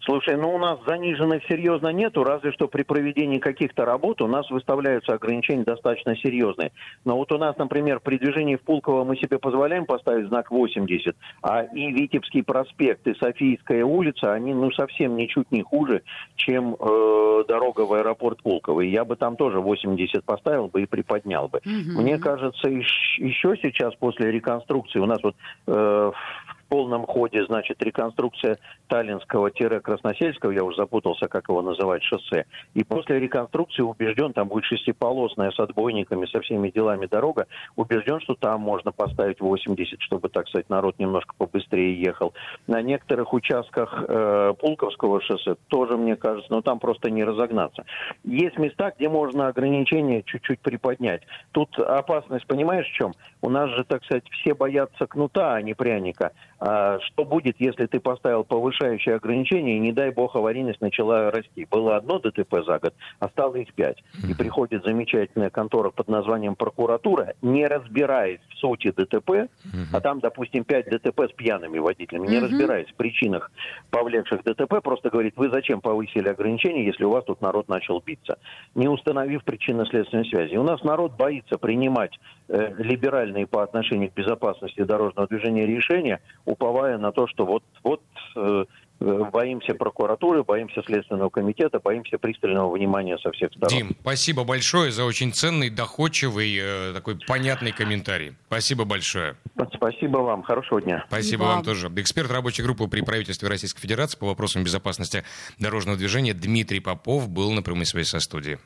Слушай, 0.07 0.37
ну 0.37 0.55
у 0.55 0.59
нас 0.59 0.79
заниженных 0.87 1.43
серьезно 1.49 1.89
нету, 1.89 2.23
разве 2.23 2.53
что 2.53 2.69
при 2.69 2.85
проведении 2.85 3.41
каких-то 3.41 3.85
работ 3.85 4.23
у 4.23 4.29
нас 4.29 4.49
выставляются 4.51 5.13
ограничения 5.13 5.65
достаточно 5.65 6.17
серьезные. 6.17 6.71
Но 7.05 7.17
вот 7.17 7.33
у 7.33 7.39
нас, 7.39 7.57
например, 7.59 7.99
при 7.99 8.17
движении 8.17 8.55
в 8.55 8.63
Пулково 8.63 9.03
мы 9.03 9.17
себе 9.17 9.41
позволяем 9.41 9.85
поставить 9.85 10.29
знак 10.29 10.53
80, 10.53 11.17
а 11.43 11.63
и 11.65 11.91
Витебский 11.91 12.45
проспект, 12.45 13.05
и 13.09 13.15
Софийская 13.17 13.85
улица, 13.85 14.33
они 14.33 14.55
ну 14.55 14.71
совсем 14.71 15.17
ничуть 15.17 15.51
не 15.51 15.63
хуже, 15.63 16.03
чем 16.37 16.77
э, 16.79 17.45
дорога 17.49 17.81
в 17.81 17.93
аэропорт 17.93 18.41
Пулково. 18.43 18.83
И 18.83 18.91
я 18.91 19.05
бы 19.05 19.17
там 19.17 19.35
тоже 19.35 19.59
80 19.59 20.23
поставил 20.25 20.69
бы 20.69 20.83
и 20.83 20.87
приподнял 20.87 21.49
бы. 21.49 21.59
Mm-hmm. 21.59 22.01
Мне 22.01 22.19
кажется, 22.19 22.69
еще 22.69 23.57
сейчас 23.61 23.93
после 23.97 24.31
реконструкции 24.31 25.01
у 25.01 25.07
нас 25.07 25.21
вот 25.25 25.35
э, 25.67 25.73
в 25.73 26.56
полном 26.69 27.07
ходе, 27.07 27.45
значит, 27.47 27.83
реконструкция 27.83 28.59
Таллинского-Красносельского, 28.89 30.53
я 30.53 30.65
уже 30.65 30.77
запутался, 30.77 31.29
как 31.29 31.49
его 31.49 31.63
называть, 31.63 32.03
шоссе. 32.03 32.45
И 32.75 32.85
после 32.85 33.19
реконструкции 33.19 33.83
убежден, 33.83 34.33
там 34.33 34.49
будет 34.49 34.65
шестиполосная 34.65 35.51
с 35.51 35.59
отбойниками, 35.59 36.27
со 36.27 36.41
всеми 36.41 36.71
делами 36.71 37.07
дорога, 37.07 37.47
убежден, 37.77 38.21
что 38.21 38.35
там 38.35 38.61
можно 38.61 38.93
поставить 38.93 39.41
80, 39.41 40.01
чтобы, 40.01 40.29
так 40.29 40.49
сказать, 40.49 40.69
народ 40.69 40.99
немножко 40.99 41.35
побыстрее 41.37 42.01
ехал. 42.01 42.35
На 42.67 42.83
некоторых 42.83 43.33
участках 43.33 44.05
э, 44.09 44.55
Пулковского 44.59 45.21
шоссе 45.21 45.57
тоже, 45.69 45.97
мне 45.97 46.17
кажется, 46.17 46.53
но 46.53 46.63
там 46.63 46.79
просто 46.79 47.11
не 47.11 47.25
разогнаться. 47.25 47.85
Есть 48.25 48.59
места, 48.59 48.93
где 48.97 49.09
можно 49.09 49.49
ограничения 49.49 50.23
чуть-чуть 50.23 50.61
приподнять. 50.61 51.23
Тут 51.53 51.79
опасность, 51.79 52.47
понимаешь, 52.47 52.87
в 52.87 52.93
чем? 52.93 53.13
У 53.43 53.51
нас 53.51 53.71
же, 53.71 53.85
так 53.85 54.05
сказать, 54.05 54.25
все 54.31 54.55
боятся 54.55 55.07
кнута, 55.07 55.55
а 55.55 55.63
не 55.63 55.75
пряника. 55.75 56.33
А 56.59 56.99
что 57.01 57.25
будет, 57.25 57.57
если 57.59 57.87
ты 57.87 58.01
поставил 58.01 58.45
повышающее 58.45 59.17
ограничение, 59.17 59.77
и, 59.77 59.81
не 59.81 59.93
дай 59.93 60.11
бог, 60.11 60.37
аварийность 60.37 60.81
начала 60.81 61.31
расти? 61.31 61.67
Было 61.71 61.97
одно 61.97 62.19
ДТП 62.19 62.65
за 62.65 62.79
год, 62.79 62.95
а 63.19 63.29
стало 63.29 63.57
их 63.57 63.73
пять. 63.75 64.03
И 64.29 64.35
приходит 64.35 64.85
замечательная 64.85 65.51
контора 65.51 65.91
под 65.91 66.09
названием 66.09 66.55
прокуратура, 66.55 67.35
не 67.43 67.67
разбираясь 67.67 68.41
в 68.51 68.59
сути 68.59 68.91
ДТП, 68.91 69.51
а 69.93 70.01
там, 70.01 70.21
допустим, 70.21 70.65
пять 70.65 70.87
ДТП 70.89 71.29
с 71.31 71.33
пьяными 71.33 71.79
водителями, 71.79 72.27
не 72.27 72.39
разбираясь 72.39 72.89
в 72.89 72.95
причинах 72.95 73.51
повлекших 73.91 74.43
ДТП, 74.45 74.81
просто 74.83 75.11
говорит, 75.11 75.35
вы 75.37 75.51
зачем 75.51 75.81
повысили 75.81 76.29
ограничения, 76.29 76.87
если 76.87 77.05
у 77.05 77.11
вас 77.11 77.25
тут 77.25 77.41
народ 77.43 77.69
начал 77.69 78.01
биться, 78.01 78.39
не 78.75 78.89
установив 78.89 79.45
причинно-следственной 79.45 80.25
связи. 80.27 80.57
У 80.57 80.63
нас 80.63 80.83
народ 80.83 81.17
боится 81.17 81.59
принимать 81.59 82.19
э, 82.49 82.73
либеральные 82.79 83.47
по 83.47 83.63
отношению 83.63 84.11
к 84.11 84.15
безопасности 84.15 84.83
дорожного 84.83 85.29
движения 85.29 85.67
решения, 85.67 86.21
уповая 86.47 86.97
на 86.97 87.13
то, 87.13 87.27
что 87.27 87.45
вот, 87.45 87.63
вот 87.83 88.01
э, 88.37 88.65
э, 89.01 89.31
боимся 89.33 89.75
прокуратуры, 89.75 90.43
боимся 90.45 90.83
Следственного 90.83 91.29
комитета, 91.29 91.81
боимся 91.81 92.17
пристального 92.17 92.73
внимания 92.73 93.19
со 93.19 93.31
всех 93.33 93.51
сторон. 93.53 93.69
Дим, 93.69 93.97
спасибо 94.01 94.45
большое 94.45 94.93
за 94.93 95.05
очень 95.05 95.33
ценный, 95.33 95.69
доходчивый, 95.69 96.57
э, 96.57 96.93
такой 96.95 97.19
понятный 97.27 97.73
комментарий. 97.73 98.35
Спасибо 98.47 98.85
большое. 98.85 99.37
Спасибо 99.75 100.19
вам. 100.19 100.43
Хорошего 100.43 100.81
дня. 100.81 101.05
Спасибо 101.09 101.43
Вам. 101.43 101.57
вам 101.57 101.65
тоже. 101.65 101.93
Эксперт 101.97 102.31
рабочей 102.31 102.63
группы 102.63 102.87
при 102.87 103.03
правительстве 103.03 103.49
Российской 103.49 103.81
Федерации 103.81 104.19
по 104.19 104.27
вопросам 104.27 104.65
безопасности 104.65 105.25
дорожного 105.59 105.99
движения 105.99 106.33
Дмитрий 106.33 106.81
Попов 106.81 107.29
был 107.29 107.53
на 107.53 107.63
прямой 107.63 107.87
связи 107.87 108.09
со 108.09 108.21
студией. 108.21 108.59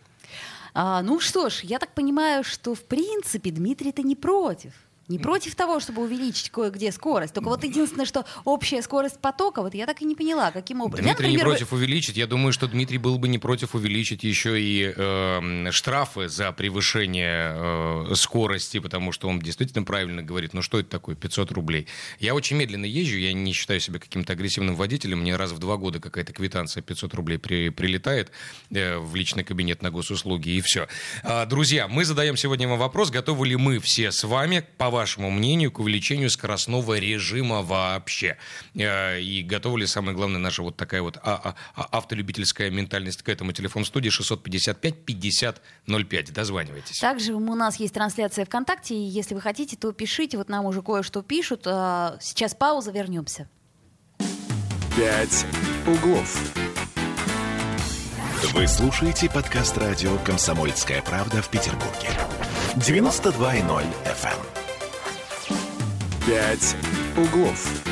А, 0.74 1.02
ну 1.02 1.18
что 1.18 1.48
ж, 1.48 1.60
я 1.62 1.78
так 1.78 1.94
понимаю, 1.94 2.44
что 2.44 2.74
в 2.74 2.84
принципе 2.84 3.50
Дмитрий-то 3.50 4.02
не 4.02 4.14
против. 4.14 4.72
Не 5.10 5.18
против 5.18 5.56
того, 5.56 5.80
чтобы 5.80 6.02
увеличить 6.02 6.50
кое-где 6.50 6.92
скорость. 6.92 7.34
Только 7.34 7.48
вот 7.48 7.64
единственное, 7.64 8.06
что 8.06 8.24
общая 8.44 8.80
скорость 8.80 9.18
потока, 9.18 9.60
вот 9.60 9.74
я 9.74 9.84
так 9.86 10.00
и 10.02 10.04
не 10.04 10.14
поняла, 10.14 10.52
каким 10.52 10.80
образом. 10.80 11.04
Я, 11.04 11.14
Дмитрий 11.14 11.30
не 11.30 11.36
например, 11.36 11.56
против 11.56 11.72
увеличить. 11.72 12.16
Я 12.16 12.28
думаю, 12.28 12.52
что 12.52 12.68
Дмитрий 12.68 12.98
был 12.98 13.18
бы 13.18 13.26
не 13.26 13.38
против 13.38 13.74
увеличить 13.74 14.22
еще 14.22 14.62
и 14.62 14.94
э, 14.96 15.70
штрафы 15.72 16.28
за 16.28 16.52
превышение 16.52 17.56
э, 17.56 18.14
скорости, 18.14 18.78
потому 18.78 19.10
что 19.10 19.28
он 19.28 19.40
действительно 19.40 19.84
правильно 19.84 20.22
говорит, 20.22 20.54
ну 20.54 20.62
что 20.62 20.78
это 20.78 20.88
такое, 20.88 21.16
500 21.16 21.50
рублей. 21.50 21.88
Я 22.20 22.36
очень 22.36 22.56
медленно 22.56 22.84
езжу, 22.84 23.16
я 23.16 23.32
не 23.32 23.52
считаю 23.52 23.80
себя 23.80 23.98
каким-то 23.98 24.34
агрессивным 24.34 24.76
водителем, 24.76 25.22
мне 25.22 25.34
раз 25.34 25.50
в 25.50 25.58
два 25.58 25.76
года 25.76 25.98
какая-то 25.98 26.32
квитанция 26.32 26.84
500 26.84 27.14
рублей 27.14 27.38
при, 27.38 27.70
прилетает 27.70 28.30
э, 28.70 28.96
в 28.98 29.16
личный 29.16 29.42
кабинет 29.42 29.82
на 29.82 29.90
госуслуги, 29.90 30.50
и 30.50 30.60
все. 30.60 30.86
А, 31.24 31.46
друзья, 31.46 31.88
мы 31.88 32.04
задаем 32.04 32.36
сегодня 32.36 32.68
вам 32.68 32.78
вопрос, 32.78 33.10
готовы 33.10 33.48
ли 33.48 33.56
мы 33.56 33.80
все 33.80 34.12
с 34.12 34.22
вами, 34.22 34.64
по 34.78 34.88
вашему 34.88 34.99
мнению, 35.30 35.72
к 35.72 35.78
увеличению 35.80 36.30
скоростного 36.30 36.98
режима 36.98 37.62
вообще? 37.62 38.36
Э, 38.74 39.20
И 39.20 39.42
готова 39.42 39.76
ли, 39.78 39.86
самое 39.86 40.16
главное, 40.16 40.38
наша 40.38 40.62
вот 40.62 40.76
такая 40.76 41.02
вот 41.02 41.16
а- 41.22 41.40
а- 41.42 41.54
а- 41.74 41.88
автолюбительская 41.98 42.70
ментальность 42.70 43.22
к 43.22 43.28
этому? 43.28 43.52
Телефон 43.52 43.84
студии 43.84 44.10
655-5005. 44.10 46.32
Дозванивайтесь. 46.32 46.98
Также 46.98 47.34
у 47.34 47.54
нас 47.54 47.76
есть 47.76 47.94
трансляция 47.94 48.44
ВКонтакте, 48.44 48.94
и 48.94 49.02
если 49.02 49.34
вы 49.34 49.40
хотите, 49.40 49.76
то 49.76 49.92
пишите. 49.92 50.36
Вот 50.38 50.48
нам 50.48 50.64
уже 50.66 50.82
кое-что 50.82 51.22
пишут. 51.22 51.62
А, 51.66 52.16
Сейчас 52.20 52.54
пауза, 52.54 52.92
вернемся. 52.92 53.48
«Пять 54.96 55.46
углов». 55.86 56.38
Вы 58.52 58.66
слушаете 58.66 59.30
подкаст 59.30 59.76
радио 59.78 60.16
«Комсомольская 60.18 61.02
правда» 61.02 61.42
в 61.42 61.48
Петербурге. 61.50 62.08
92.0 62.76 63.84
FM. 64.04 64.59
«Пять 66.30 66.76
углов». 67.16 67.82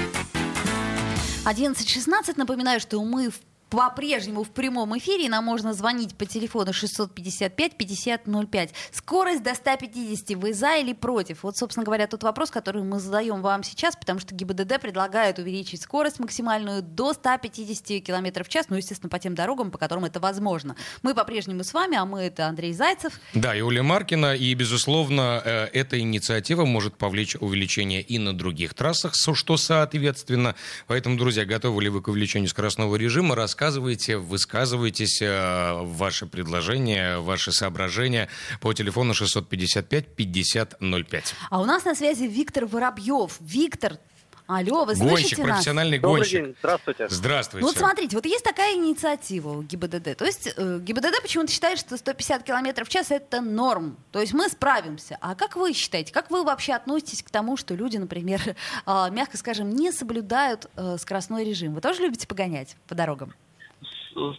11.16. 1.44 2.34
Напоминаю, 2.36 2.78
что 2.78 3.02
мы 3.02 3.30
в 3.30 3.40
по-прежнему 3.70 4.44
в 4.44 4.50
прямом 4.50 4.96
эфире. 4.98 5.28
Нам 5.28 5.44
можно 5.44 5.72
звонить 5.74 6.16
по 6.16 6.26
телефону 6.26 6.70
655-5005. 6.72 8.70
Скорость 8.92 9.42
до 9.42 9.54
150. 9.54 10.36
Вы 10.36 10.52
за 10.54 10.76
или 10.76 10.92
против? 10.92 11.42
Вот, 11.42 11.56
собственно 11.56 11.84
говоря, 11.84 12.06
тот 12.06 12.22
вопрос, 12.22 12.50
который 12.50 12.82
мы 12.82 12.98
задаем 12.98 13.42
вам 13.42 13.62
сейчас, 13.62 13.96
потому 13.96 14.20
что 14.20 14.34
ГИБДД 14.34 14.80
предлагает 14.80 15.38
увеличить 15.38 15.82
скорость 15.82 16.18
максимальную 16.18 16.82
до 16.82 17.12
150 17.12 18.02
км 18.04 18.44
в 18.44 18.48
час, 18.48 18.66
ну, 18.68 18.76
естественно, 18.76 19.10
по 19.10 19.18
тем 19.18 19.34
дорогам, 19.34 19.70
по 19.70 19.78
которым 19.78 20.04
это 20.04 20.20
возможно. 20.20 20.76
Мы 21.02 21.14
по-прежнему 21.14 21.64
с 21.64 21.72
вами, 21.72 21.96
а 21.96 22.04
мы 22.04 22.22
это 22.22 22.46
Андрей 22.46 22.72
Зайцев. 22.72 23.20
Да, 23.34 23.54
и 23.54 23.60
Оля 23.60 23.82
Маркина, 23.82 24.34
и, 24.34 24.54
безусловно, 24.54 25.42
э, 25.44 25.68
эта 25.72 25.98
инициатива 25.98 26.64
может 26.64 26.96
повлечь 26.96 27.36
увеличение 27.36 28.02
и 28.02 28.18
на 28.18 28.36
других 28.36 28.74
трассах, 28.74 29.14
что 29.34 29.56
соответственно. 29.56 30.54
Поэтому, 30.86 31.16
друзья, 31.16 31.44
готовы 31.44 31.82
ли 31.82 31.88
вы 31.88 32.02
к 32.02 32.08
увеличению 32.08 32.48
скоростного 32.48 32.96
режима? 32.96 33.34
Рассказывайте, 33.34 33.57
высказывайтесь, 33.58 35.20
э, 35.20 35.82
ваши 35.82 36.26
предложения, 36.26 37.18
ваши 37.18 37.52
соображения 37.52 38.28
по 38.60 38.72
телефону 38.72 39.14
655-5005. 39.14 41.34
А 41.50 41.60
у 41.60 41.64
нас 41.64 41.84
на 41.84 41.94
связи 41.94 42.24
Виктор 42.24 42.66
Воробьев. 42.66 43.36
Виктор, 43.40 43.98
алло, 44.46 44.84
вы 44.84 44.94
слышите 44.94 45.12
Гонщик, 45.12 45.38
нас? 45.38 45.48
профессиональный 45.48 45.98
Добрый 45.98 46.20
гонщик. 46.20 46.44
день, 46.44 46.54
здравствуйте. 46.60 47.08
Здравствуйте. 47.08 47.62
Ну 47.62 47.66
вот 47.72 47.76
смотрите, 47.76 48.14
вот 48.16 48.26
есть 48.26 48.44
такая 48.44 48.74
инициатива 48.76 49.48
у 49.50 49.62
ГИБДД. 49.62 50.16
То 50.16 50.24
есть 50.24 50.52
э, 50.56 50.78
ГИБДД 50.80 51.20
почему-то 51.20 51.50
считает, 51.50 51.78
что 51.78 51.96
150 51.96 52.44
км 52.44 52.84
в 52.84 52.88
час 52.88 53.10
это 53.10 53.40
норм. 53.40 53.96
То 54.12 54.20
есть 54.20 54.34
мы 54.34 54.48
справимся. 54.48 55.18
А 55.20 55.34
как 55.34 55.56
вы 55.56 55.72
считаете, 55.72 56.12
как 56.12 56.30
вы 56.30 56.44
вообще 56.44 56.74
относитесь 56.74 57.22
к 57.22 57.30
тому, 57.30 57.56
что 57.56 57.74
люди, 57.74 57.96
например, 57.96 58.40
э, 58.86 58.86
мягко 59.10 59.36
скажем, 59.36 59.70
не 59.70 59.90
соблюдают 59.92 60.68
э, 60.76 60.96
скоростной 60.98 61.44
режим? 61.44 61.74
Вы 61.74 61.80
тоже 61.80 62.02
любите 62.02 62.28
погонять 62.28 62.76
по 62.86 62.94
дорогам? 62.94 63.34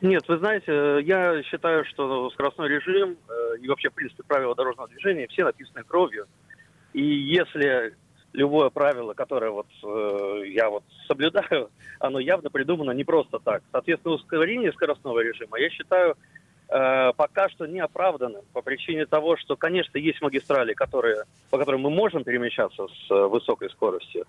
Нет, 0.02 0.28
вы 0.28 0.38
знаете, 0.38 1.00
я 1.04 1.42
считаю, 1.44 1.86
что 1.86 2.30
скоростной 2.32 2.70
режим 2.70 3.18
э, 3.28 3.58
и 3.62 3.68
вообще, 3.68 3.90
в 3.90 3.94
принципе, 3.94 4.24
правила 4.24 4.56
дорожного 4.56 4.90
движения 4.90 5.28
все 5.28 5.44
написаны 5.44 5.84
кровью. 5.84 6.26
И 6.94 7.02
если 7.02 7.96
любое 8.34 8.70
правило, 8.70 9.14
которое 9.14 9.52
вот 9.52 9.68
э, 9.84 10.44
я 10.48 10.70
вот 10.70 10.84
соблюдаю, 11.08 11.70
оно 12.00 12.20
явно 12.20 12.50
придумано 12.50 12.92
не 12.92 13.04
просто 13.04 13.40
так. 13.40 13.64
Соответственно, 13.72 14.16
ускорение 14.16 14.72
скоростного 14.72 15.20
режима 15.20 15.60
я 15.60 15.70
считаю 15.70 16.16
э, 16.70 17.12
пока 17.16 17.50
что 17.50 17.66
не 17.66 17.80
оправданным 17.80 18.44
по 18.54 18.62
причине 18.62 19.06
того, 19.06 19.38
что, 19.38 19.56
конечно, 19.56 19.98
есть 19.98 20.22
магистрали, 20.22 20.74
которые, 20.74 21.24
по 21.50 21.58
которым 21.58 21.82
мы 21.82 21.90
можем 21.90 22.24
перемещаться 22.24 22.88
с 22.88 23.12
э, 23.12 23.28
высокой 23.28 23.70
скоростью, 23.70 24.26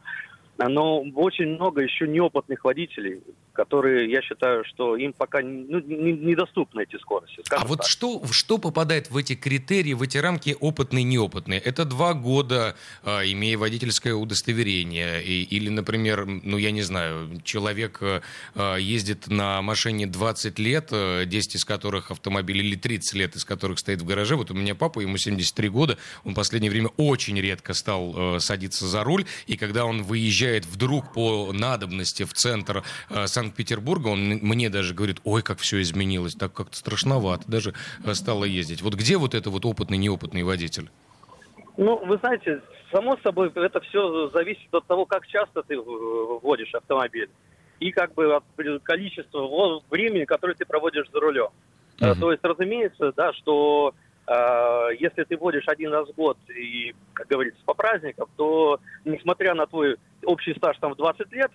но 0.68 1.00
очень 1.14 1.54
много 1.54 1.82
еще 1.82 2.06
неопытных 2.06 2.64
водителей, 2.64 3.20
которые, 3.52 4.10
я 4.10 4.22
считаю, 4.22 4.64
что 4.64 4.96
им 4.96 5.12
пока 5.12 5.40
ну, 5.40 5.80
не- 5.80 6.12
недоступны 6.12 6.82
эти 6.82 6.96
скорости. 6.98 7.42
А 7.50 7.64
вот 7.64 7.78
так. 7.78 7.86
что, 7.88 8.22
что 8.30 8.58
попадает 8.58 9.10
в 9.10 9.16
эти 9.16 9.34
критерии, 9.34 9.94
в 9.94 10.02
эти 10.02 10.18
рамки 10.18 10.56
опытный 10.60 11.02
неопытный? 11.02 11.58
Это 11.58 11.84
два 11.84 12.14
года, 12.14 12.76
а, 13.02 13.22
имея 13.24 13.56
водительское 13.58 14.14
удостоверение, 14.14 15.22
и- 15.22 15.42
или, 15.42 15.68
например, 15.68 16.26
ну 16.26 16.58
я 16.58 16.70
не 16.70 16.82
знаю, 16.82 17.40
человек 17.44 17.98
а, 18.02 18.20
а, 18.54 18.76
ездит 18.76 19.28
на 19.28 19.62
машине 19.62 20.06
20 20.06 20.58
лет, 20.58 20.88
а, 20.92 21.24
10 21.24 21.54
из 21.56 21.64
которых 21.64 22.10
автомобиль, 22.10 22.58
или 22.58 22.76
30 22.76 23.14
лет 23.14 23.36
из 23.36 23.44
которых 23.44 23.78
стоит 23.78 24.02
в 24.02 24.04
гараже. 24.06 24.36
Вот 24.36 24.50
у 24.50 24.54
меня 24.54 24.74
папа, 24.74 25.00
ему 25.00 25.16
73 25.16 25.68
года, 25.68 25.96
он 26.24 26.32
в 26.32 26.36
последнее 26.36 26.70
время 26.70 26.88
очень 26.96 27.40
редко 27.40 27.72
стал 27.74 28.14
а, 28.16 28.38
садиться 28.40 28.86
за 28.86 29.04
руль, 29.04 29.24
и 29.46 29.56
когда 29.56 29.84
он 29.86 30.02
выезжает 30.02 30.49
вдруг 30.58 31.12
по 31.12 31.52
надобности 31.52 32.24
в 32.24 32.32
центр 32.32 32.82
а, 33.08 33.26
Санкт-Петербурга, 33.26 34.08
он 34.08 34.20
мне 34.20 34.70
даже 34.70 34.94
говорит, 34.94 35.18
ой, 35.24 35.42
как 35.42 35.58
все 35.58 35.80
изменилось, 35.80 36.34
так 36.34 36.52
как-то 36.52 36.76
страшновато 36.76 37.44
даже 37.50 37.74
а, 38.04 38.14
стало 38.14 38.44
ездить. 38.44 38.82
Вот 38.82 38.94
где 38.94 39.16
вот 39.16 39.34
это 39.34 39.50
вот 39.50 39.64
опытный, 39.64 39.98
неопытный 39.98 40.42
водитель? 40.42 40.90
Ну, 41.76 42.04
вы 42.04 42.18
знаете, 42.18 42.60
само 42.92 43.16
собой, 43.22 43.50
это 43.54 43.80
все 43.80 44.28
зависит 44.28 44.72
от 44.72 44.86
того, 44.86 45.06
как 45.06 45.26
часто 45.26 45.62
ты 45.62 45.74
э, 45.74 45.80
водишь 46.42 46.74
автомобиль. 46.74 47.30
И 47.78 47.92
как 47.92 48.12
бы 48.14 48.34
от 48.34 48.44
количества 48.82 49.80
времени, 49.90 50.24
которое 50.24 50.54
ты 50.54 50.66
проводишь 50.66 51.10
за 51.12 51.20
рулем. 51.20 51.48
Э, 52.00 52.10
Мгм. 52.10 52.20
То 52.20 52.32
есть, 52.32 52.44
разумеется, 52.44 53.12
да, 53.16 53.32
что 53.32 53.94
э, 53.94 54.09
если 55.00 55.24
ты 55.24 55.36
водишь 55.36 55.66
один 55.66 55.92
раз 55.92 56.08
в 56.08 56.14
год 56.14 56.38
и, 56.50 56.94
как 57.14 57.26
говорится, 57.26 57.60
по 57.64 57.74
праздникам, 57.74 58.28
то, 58.36 58.78
несмотря 59.04 59.54
на 59.54 59.66
твой 59.66 59.96
общий 60.24 60.54
стаж 60.54 60.78
там 60.78 60.92
в 60.92 60.96
20 60.96 61.32
лет, 61.32 61.50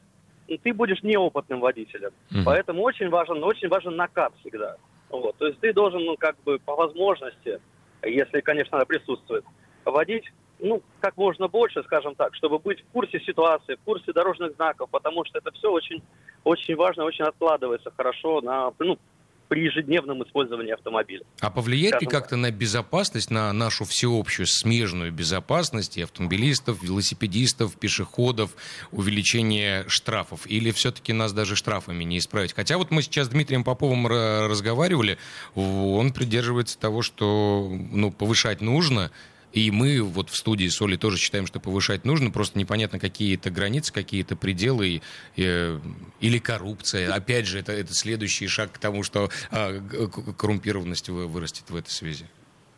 ты 0.61 0.73
будешь 0.73 1.01
неопытным 1.01 1.61
водителем. 1.61 2.11
Мгм. 2.31 2.43
Поэтому 2.43 2.83
очень 2.83 3.09
важен, 3.09 3.43
очень 3.43 3.69
важен 3.69 3.95
накат 3.95 4.33
всегда. 4.41 4.75
Вот. 5.09 5.37
То 5.37 5.47
есть 5.47 5.59
ты 5.59 5.73
должен, 5.73 6.03
ну, 6.03 6.17
как 6.17 6.35
бы 6.43 6.59
по 6.59 6.75
возможности, 6.75 7.61
если, 8.03 8.41
конечно, 8.41 8.77
она 8.77 8.85
присутствует, 8.85 9.45
водить 9.85 10.25
ну, 10.59 10.81
как 10.99 11.17
можно 11.17 11.47
больше, 11.47 11.83
скажем 11.83 12.15
так, 12.15 12.33
чтобы 12.35 12.59
быть 12.59 12.81
в 12.81 12.91
курсе 12.91 13.19
ситуации, 13.19 13.75
в 13.75 13.81
курсе 13.81 14.13
дорожных 14.13 14.55
знаков, 14.55 14.89
потому 14.89 15.25
что 15.25 15.39
это 15.39 15.51
все 15.51 15.69
очень, 15.69 16.01
очень 16.43 16.75
важно, 16.75 17.03
очень 17.03 17.25
откладывается 17.25 17.91
хорошо 17.95 18.41
на, 18.41 18.71
ну, 18.79 18.97
при 19.47 19.65
ежедневном 19.65 20.23
использовании 20.23 20.73
автомобиля. 20.73 21.23
А 21.39 21.49
повлияет 21.49 22.01
ли 22.01 22.07
Скажем 22.07 22.21
как-то 22.21 22.35
на 22.35 22.51
безопасность, 22.51 23.31
на 23.31 23.51
нашу 23.53 23.85
всеобщую 23.85 24.47
смежную 24.47 25.11
безопасность 25.11 25.97
и 25.97 26.01
автомобилистов, 26.01 26.81
велосипедистов, 26.83 27.75
пешеходов, 27.77 28.55
увеличение 28.91 29.85
штрафов? 29.87 30.47
Или 30.47 30.71
все-таки 30.71 31.13
нас 31.13 31.33
даже 31.33 31.55
штрафами 31.55 32.03
не 32.03 32.17
исправить? 32.17 32.53
Хотя 32.53 32.77
вот 32.77 32.91
мы 32.91 33.01
сейчас 33.01 33.27
с 33.27 33.29
Дмитрием 33.29 33.63
Поповым 33.63 34.07
ра- 34.07 34.47
разговаривали, 34.47 35.17
он 35.55 36.13
придерживается 36.13 36.79
того, 36.79 37.01
что 37.01 37.69
ну, 37.91 38.11
повышать 38.11 38.61
нужно, 38.61 39.11
и 39.55 39.71
мы 39.71 40.03
вот 40.03 40.29
в 40.29 40.35
студии 40.35 40.67
с 40.67 40.81
Олей 40.81 40.97
тоже 40.97 41.17
считаем, 41.17 41.47
что 41.47 41.61
повышать 41.61 42.03
нужно, 42.03 42.29
просто 42.29 42.59
непонятно, 42.59 42.99
какие 42.99 43.35
это 43.35 43.49
границы, 43.49 43.93
какие-то 43.93 44.35
пределы 44.35 44.87
и, 44.89 45.01
э, 45.37 45.79
или 46.19 46.39
коррупция. 46.39 47.11
Опять 47.13 47.47
же, 47.47 47.59
это, 47.59 47.71
это 47.71 47.93
следующий 47.93 48.47
шаг 48.47 48.73
к 48.73 48.77
тому, 48.77 49.03
что 49.03 49.29
а, 49.51 49.71
г- 49.71 50.07
к- 50.07 50.35
коррумпированность 50.35 51.07
вы- 51.07 51.27
вырастет 51.27 51.69
в 51.69 51.75
этой 51.77 51.89
связи. 51.89 52.25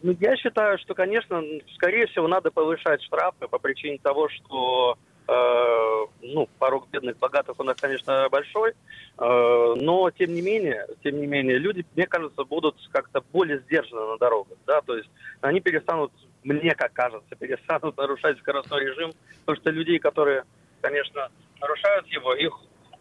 Ну, 0.04 0.16
я 0.20 0.38
считаю, 0.38 0.78
что, 0.78 0.94
конечно, 0.94 1.42
скорее 1.74 2.06
всего, 2.06 2.28
надо 2.28 2.52
повышать 2.52 3.02
штрафы 3.02 3.48
по 3.48 3.58
причине 3.58 3.98
того, 3.98 4.30
что 4.30 5.00
э, 5.28 6.06
ну, 6.22 6.48
порог 6.60 6.88
бедных 6.92 7.18
богатых 7.18 7.60
у 7.60 7.64
нас, 7.64 7.76
конечно, 7.82 8.28
большой, 8.30 8.72
э, 8.72 8.74
но 9.18 10.12
тем 10.12 10.34
не 10.36 10.44
менее, 10.44 10.86
тем 11.04 11.20
не 11.20 11.26
менее, 11.26 11.58
люди, 11.58 11.84
мне 11.96 12.06
кажется, 12.06 12.44
будут 12.44 12.76
как-то 12.92 13.24
более 13.34 13.60
сдержаны 13.62 14.12
на 14.12 14.18
дорогах, 14.18 14.58
да, 14.68 14.82
то 14.82 14.96
есть 14.96 15.10
они 15.42 15.60
перестанут, 15.60 16.12
мне 16.54 16.76
как 16.76 16.94
кажется, 16.94 17.36
перестанут 17.36 17.98
нарушать 17.98 18.38
скоростной 18.40 18.86
режим, 18.86 19.12
потому 19.46 19.62
что 19.62 19.70
людей, 19.72 20.00
которые, 20.00 20.44
конечно, 20.82 21.30
нарушают 21.60 22.08
его, 22.08 22.34
их 22.34 22.54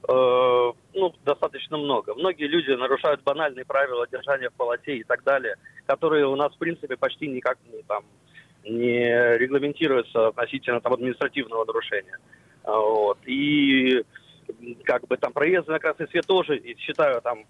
э, 0.08 0.72
ну, 0.94 1.14
достаточно 1.24 1.76
много. 1.76 2.14
Многие 2.14 2.46
люди 2.46 2.70
нарушают 2.70 3.22
банальные 3.22 3.64
правила 3.64 4.06
держания 4.10 4.50
в 4.50 4.54
полосе 4.54 4.96
и 4.96 5.04
так 5.04 5.22
далее, 5.22 5.56
которые 5.86 6.26
у 6.26 6.36
нас, 6.36 6.52
в 6.54 6.58
принципе, 6.58 6.96
почти 6.96 7.28
никак 7.28 7.58
не, 7.72 7.82
там, 7.82 8.04
не 8.64 9.36
регламентируются 9.38 10.28
относительно 10.28 10.80
там, 10.80 10.94
административного 10.94 11.64
нарушения. 11.64 12.18
А, 12.64 12.76
Вот. 12.78 13.18
И 13.26 14.02
как 14.84 15.06
бы 15.06 15.16
там 15.16 15.32
проезд 15.32 15.68
на 15.68 15.78
красный 15.78 16.08
свет 16.08 16.26
тоже, 16.26 16.60
считаю, 16.78 17.20
там, 17.20 17.44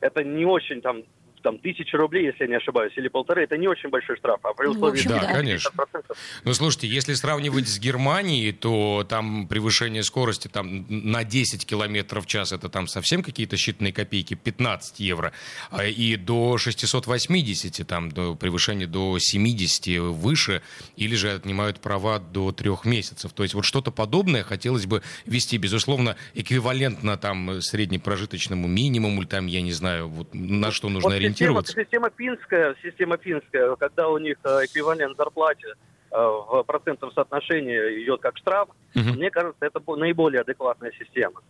это 0.00 0.24
не 0.24 0.44
очень 0.44 0.80
там 0.80 1.02
там, 1.48 1.58
тысяча 1.60 1.96
рублей, 1.96 2.26
если 2.26 2.44
я 2.44 2.46
не 2.50 2.56
ошибаюсь, 2.56 2.92
или 2.96 3.08
полторы, 3.08 3.44
это 3.44 3.56
не 3.56 3.68
очень 3.68 3.88
большой 3.88 4.18
штраф. 4.18 4.38
А 4.42 4.52
при 4.52 4.66
Ну, 4.66 4.72
условии 4.72 4.98
общем, 4.98 5.10
Да, 5.12 5.20
да. 5.20 5.32
конечно. 5.32 5.70
50%. 5.70 6.14
Ну, 6.44 6.52
слушайте, 6.52 6.86
если 6.88 7.14
сравнивать 7.14 7.66
с 7.68 7.78
Германией, 7.78 8.52
то 8.52 9.06
там 9.08 9.48
превышение 9.48 10.02
скорости 10.02 10.48
там, 10.48 10.84
на 10.90 11.24
10 11.24 11.64
километров 11.64 12.24
в 12.24 12.26
час, 12.26 12.52
это 12.52 12.68
там 12.68 12.86
совсем 12.86 13.22
какие-то 13.22 13.56
считанные 13.56 13.92
копейки, 13.92 14.34
15 14.34 15.00
евро. 15.00 15.32
А 15.70 15.86
И 15.86 16.16
до 16.16 16.58
680, 16.58 17.86
там, 17.86 18.10
до 18.10 18.34
превышения 18.34 18.86
до 18.86 19.16
70 19.18 20.00
выше, 20.00 20.60
или 20.96 21.14
же 21.14 21.32
отнимают 21.32 21.80
права 21.80 22.18
до 22.18 22.52
трех 22.52 22.84
месяцев. 22.84 23.32
То 23.32 23.42
есть 23.42 23.54
вот 23.54 23.64
что-то 23.64 23.90
подобное 23.90 24.42
хотелось 24.42 24.84
бы 24.84 25.02
вести, 25.24 25.56
безусловно, 25.56 26.16
эквивалентно 26.34 27.16
там 27.16 27.62
среднепрожиточному 27.62 28.68
минимуму, 28.68 29.22
или 29.22 29.28
там, 29.28 29.46
я 29.46 29.62
не 29.62 29.72
знаю, 29.72 30.08
вот 30.08 30.34
на 30.34 30.70
что 30.72 30.90
нужно 30.90 31.08
Вот 31.08 31.37
система, 31.37 31.37
ориентироваться. 31.44 31.72
система 31.80 32.10
финская, 32.16 32.74
система 32.82 33.16
финская, 33.16 33.76
когда 33.76 34.08
у 34.08 34.18
них 34.18 34.36
э, 34.44 34.64
эквивалент 34.64 35.16
зарплате 35.16 35.68
э, 36.10 36.16
в 36.16 36.62
процентном 36.66 37.12
соотношении 37.12 38.02
идет 38.04 38.20
как 38.20 38.36
штраф, 38.38 38.68
Мгм. 38.94 39.16
мне 39.16 39.30
кажется, 39.30 39.64
это 39.64 39.80
бо- 39.80 39.96
наиболее 39.96 40.40
адекватная 40.40 40.92
система. 40.98 41.40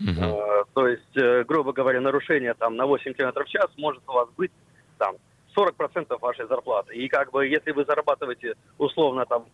Э, 0.00 0.64
То 0.74 0.86
есть, 0.86 1.46
грубо 1.46 1.72
говоря, 1.72 2.00
нарушение 2.00 2.54
там 2.54 2.76
на 2.76 2.86
8 2.86 3.14
км 3.14 3.44
в 3.44 3.48
час 3.48 3.66
может 3.76 4.02
у 4.08 4.12
вас 4.12 4.28
быть 4.36 4.52
там 4.98 5.16
40% 5.56 6.18
вашей 6.20 6.46
зарплаты. 6.46 6.94
И 6.94 7.08
как 7.08 7.32
бы 7.32 7.46
если 7.46 7.72
вы 7.72 7.84
зарабатываете 7.84 8.54
условно 8.78 9.24
там 9.26 9.46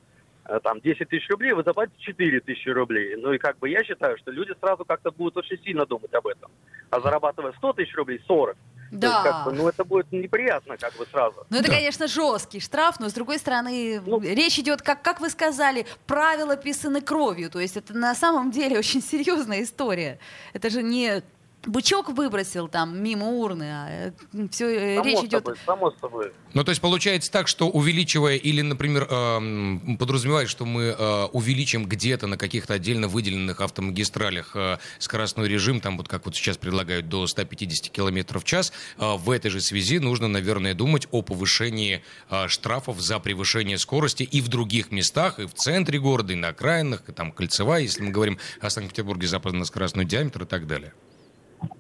там 0.63 0.81
10 0.81 1.09
тысяч 1.09 1.29
рублей, 1.31 1.53
вы 1.53 1.63
заплатите 1.63 1.99
4 2.03 2.41
тысячи 2.41 2.69
рублей. 2.69 3.17
Ну 3.17 3.33
и 3.33 3.39
как 3.39 3.59
бы 3.59 3.69
я 3.69 3.83
считаю, 3.85 4.19
что 4.19 4.31
люди 4.31 4.53
сразу 4.61 4.85
как-то 4.85 5.11
будут 5.11 5.37
очень 5.39 5.59
сильно 5.65 5.87
думать 5.87 6.13
об 6.15 6.27
этом. 6.27 6.51
А 6.91 7.01
зарабатывая 7.01 7.53
100 7.53 7.73
тысяч 7.73 7.95
рублей, 7.95 8.21
40. 8.27 8.57
То 8.91 8.97
есть, 8.97 9.01
Да. 9.01 9.23
как 9.23 9.45
бы, 9.47 9.53
ну 9.53 9.69
это 9.69 9.83
будет 9.85 10.13
неприятно 10.13 10.77
как 10.77 10.95
бы 10.97 11.07
сразу. 11.07 11.47
Ну, 11.51 11.57
это, 11.59 11.69
Да. 11.69 11.75
конечно, 11.75 12.07
жесткий 12.07 12.61
штраф, 12.61 13.01
но, 13.01 13.09
с 13.09 13.13
другой 13.15 13.39
стороны, 13.39 14.01
Ну- 14.07 14.21
речь 14.21 14.59
идет, 14.59 14.83
как, 14.83 15.03
как 15.03 15.21
вы 15.21 15.31
сказали, 15.31 15.87
правила 16.07 16.57
писаны 16.57 17.01
кровью. 17.01 17.51
То 17.51 17.59
есть 17.59 17.77
это 17.77 17.93
на 17.97 18.15
самом 18.15 18.51
деле 18.53 18.79
очень 18.79 19.01
серьезная 19.03 19.63
история. 19.63 20.19
Это 20.53 20.71
же 20.71 20.83
не 20.83 21.23
бычок 21.67 22.11
выбросил 22.11 22.69
там 22.69 23.03
мимо 23.03 23.27
урны, 23.29 23.65
а 23.65 24.13
все, 24.51 24.97
Само 24.97 25.07
речь 25.07 25.25
идет... 25.25 25.45
собой, 25.45 25.57
само 25.65 25.95
собой. 26.01 26.33
Ну, 26.53 26.65
то 26.65 26.71
есть 26.71 26.81
получается 26.81 27.31
так, 27.31 27.49
что 27.49 27.69
увеличивая 27.69 28.37
или, 28.37 28.61
например, 28.61 29.07
эм, 29.11 29.97
подразумевает, 29.99 30.49
что 30.49 30.65
мы 30.65 30.95
э, 30.97 31.25
увеличим 31.33 31.87
где-то 31.87 32.27
на 32.27 32.37
каких-то 32.37 32.75
отдельно 32.75 33.09
выделенных 33.09 33.61
автомагистралях 33.61 34.53
э, 34.55 34.79
скоростной 34.99 35.49
режим, 35.49 35.81
там 35.81 35.97
вот 35.97 36.09
как 36.09 36.27
вот 36.27 36.37
сейчас 36.37 36.57
предлагают, 36.57 37.09
до 37.09 37.27
150 37.27 37.91
км 37.91 38.39
в 38.39 38.45
час, 38.45 38.73
э, 38.99 39.17
в 39.17 39.31
этой 39.31 39.51
же 39.51 39.61
связи 39.61 39.99
нужно, 39.99 40.29
наверное, 40.29 40.75
думать 40.75 41.09
о 41.11 41.23
повышении 41.23 42.03
э, 42.31 42.49
штрафов 42.49 43.01
за 43.01 43.19
превышение 43.19 43.79
скорости 43.79 44.23
и 44.23 44.41
в 44.41 44.49
других 44.49 44.91
местах, 44.91 45.39
и 45.39 45.47
в 45.47 45.55
центре 45.55 45.99
города, 45.99 46.33
и 46.33 46.37
на 46.37 46.49
окраинах, 46.49 47.09
и 47.09 47.13
там 47.13 47.33
кольцевая, 47.33 47.83
если 47.83 48.03
мы 48.03 48.11
говорим 48.11 48.39
о 48.61 48.71
Санкт-Петербурге, 48.71 49.27
западно-скоростной 49.27 50.05
диаметр 50.05 50.43
и 50.43 50.47
так 50.47 50.67
далее. 50.67 50.93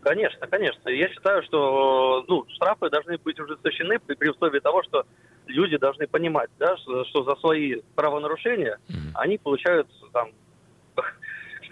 Конечно, 0.02 0.46
конечно. 0.46 0.88
Я 0.88 1.08
считаю, 1.08 1.42
что 1.44 2.24
ну, 2.28 2.44
штрафы 2.54 2.90
должны 2.90 3.18
быть 3.18 3.38
ужесточены 3.40 3.98
при, 3.98 4.14
при 4.14 4.28
условии 4.28 4.60
того, 4.60 4.82
что 4.82 5.04
люди 5.46 5.76
должны 5.76 6.06
понимать, 6.06 6.50
да, 6.58 6.76
что, 6.78 7.04
что 7.06 7.24
за 7.24 7.36
свои 7.36 7.80
правонарушения 7.94 8.78
они 9.14 9.38
получают 9.38 9.88
там, 10.12 10.30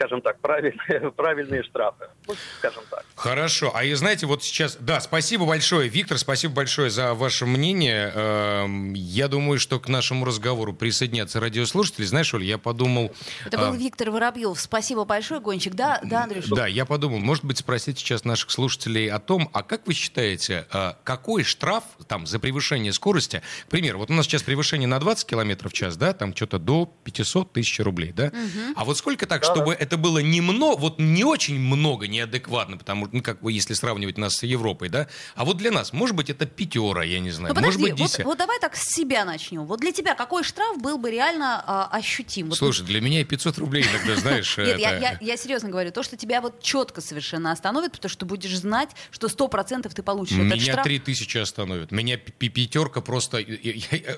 скажем 0.02 0.20
так, 0.20 0.40
правильные, 0.40 1.10
правильные 1.16 1.62
штрафы. 1.62 2.06
Ну, 2.26 2.34
скажем 2.58 2.82
так. 2.90 3.04
Хорошо. 3.14 3.70
А 3.74 3.84
и 3.84 3.94
знаете, 3.94 4.26
вот 4.26 4.42
сейчас... 4.42 4.76
Да, 4.80 5.00
спасибо 5.00 5.46
большое, 5.46 5.88
Виктор, 5.88 6.18
спасибо 6.18 6.54
большое 6.54 6.90
за 6.90 7.14
ваше 7.14 7.46
мнение. 7.46 8.10
Эм, 8.12 8.94
Я 8.94 9.28
думаю, 9.28 9.60
что 9.60 9.78
к 9.78 9.88
нашему 9.88 10.24
разговору 10.24 10.72
присоединятся 10.72 11.38
радиослушатели. 11.38 12.04
Знаешь, 12.04 12.34
Оль, 12.34 12.42
я 12.44 12.58
подумал... 12.58 13.12
Это 13.46 13.58
был 13.58 13.72
а, 13.74 13.76
Виктор 13.76 14.10
Воробьев. 14.10 14.58
Спасибо 14.60 15.04
большое, 15.04 15.40
Гончик. 15.40 15.74
Да, 15.74 16.00
да, 16.02 16.24
Андрюш? 16.24 16.46
Да, 16.46 16.66
я 16.66 16.84
подумал, 16.84 17.18
может 17.20 17.44
быть, 17.44 17.58
спросить 17.58 17.98
сейчас 17.98 18.24
наших 18.24 18.50
слушателей 18.50 19.08
о 19.08 19.20
том, 19.20 19.50
а 19.52 19.62
как 19.62 19.86
вы 19.86 19.94
считаете, 19.94 20.66
а, 20.72 20.96
какой 21.04 21.44
штраф 21.44 21.84
там 22.08 22.26
за 22.26 22.40
превышение 22.40 22.92
скорости, 22.92 23.40
к 23.66 23.70
примеру, 23.70 23.98
вот 23.98 24.10
у 24.10 24.14
нас 24.14 24.26
сейчас 24.26 24.42
превышение 24.42 24.88
на 24.88 24.98
20 24.98 25.26
километров 25.28 25.70
в 25.70 25.74
час, 25.74 25.96
да, 25.96 26.12
там 26.12 26.34
что-то 26.34 26.58
до 26.58 26.92
500 27.04 27.52
тысяч 27.52 27.78
рублей, 27.78 28.12
да? 28.12 28.32
А 28.74 28.84
вот 28.84 28.98
сколько 28.98 29.26
так, 29.26 29.42
Да-да. 29.42 29.54
чтобы 29.54 29.74
это 29.92 29.98
было 30.00 30.20
немного, 30.20 30.80
вот 30.80 30.98
не 30.98 31.22
очень 31.22 31.60
много, 31.60 32.08
неадекватно, 32.08 32.78
потому 32.78 33.06
что, 33.06 33.16
ну, 33.16 33.22
как 33.22 33.42
бы, 33.42 33.52
если 33.52 33.74
сравнивать 33.74 34.16
нас 34.16 34.36
с 34.36 34.42
Европой, 34.42 34.88
да, 34.88 35.06
а 35.34 35.44
вот 35.44 35.58
для 35.58 35.70
нас, 35.70 35.92
может 35.92 36.16
быть, 36.16 36.30
это 36.30 36.46
пятера, 36.46 37.02
я 37.02 37.20
не 37.20 37.30
знаю, 37.30 37.54
Ну 37.54 37.60
может 37.60 37.78
подожди, 37.78 37.92
быть, 37.92 38.00
вот, 38.00 38.08
десять. 38.10 38.24
вот 38.24 38.38
давай 38.38 38.58
так 38.58 38.74
с 38.74 38.84
себя 38.84 39.26
начнем. 39.26 39.66
Вот 39.66 39.80
для 39.80 39.92
тебя 39.92 40.14
какой 40.14 40.44
штраф 40.44 40.78
был 40.80 40.96
бы 40.96 41.10
реально 41.10 41.62
а, 41.66 41.88
ощутим? 41.92 42.48
Вот 42.48 42.56
Слушай, 42.56 42.86
для 42.86 43.02
меня 43.02 43.20
и 43.20 43.24
500 43.24 43.58
рублей 43.58 43.84
иногда, 43.84 44.16
знаешь, 44.18 44.56
Нет, 44.56 45.18
я, 45.20 45.36
серьезно 45.36 45.68
говорю, 45.68 45.92
то, 45.92 46.02
что 46.02 46.16
тебя 46.16 46.40
вот 46.40 46.62
четко 46.62 47.02
совершенно 47.02 47.52
остановит, 47.52 47.92
потому 47.92 48.08
что 48.08 48.20
ты 48.20 48.26
будешь 48.26 48.56
знать, 48.56 48.90
что 49.10 49.28
сто 49.28 49.46
процентов 49.48 49.94
ты 49.94 50.02
получишь 50.02 50.38
этот 50.38 50.54
Меня 50.54 50.72
штраф. 50.72 50.84
три 50.84 51.00
тысячи 51.00 51.36
остановят. 51.36 51.90
Меня 51.90 52.16
пятерка 52.16 53.02
просто... 53.02 53.44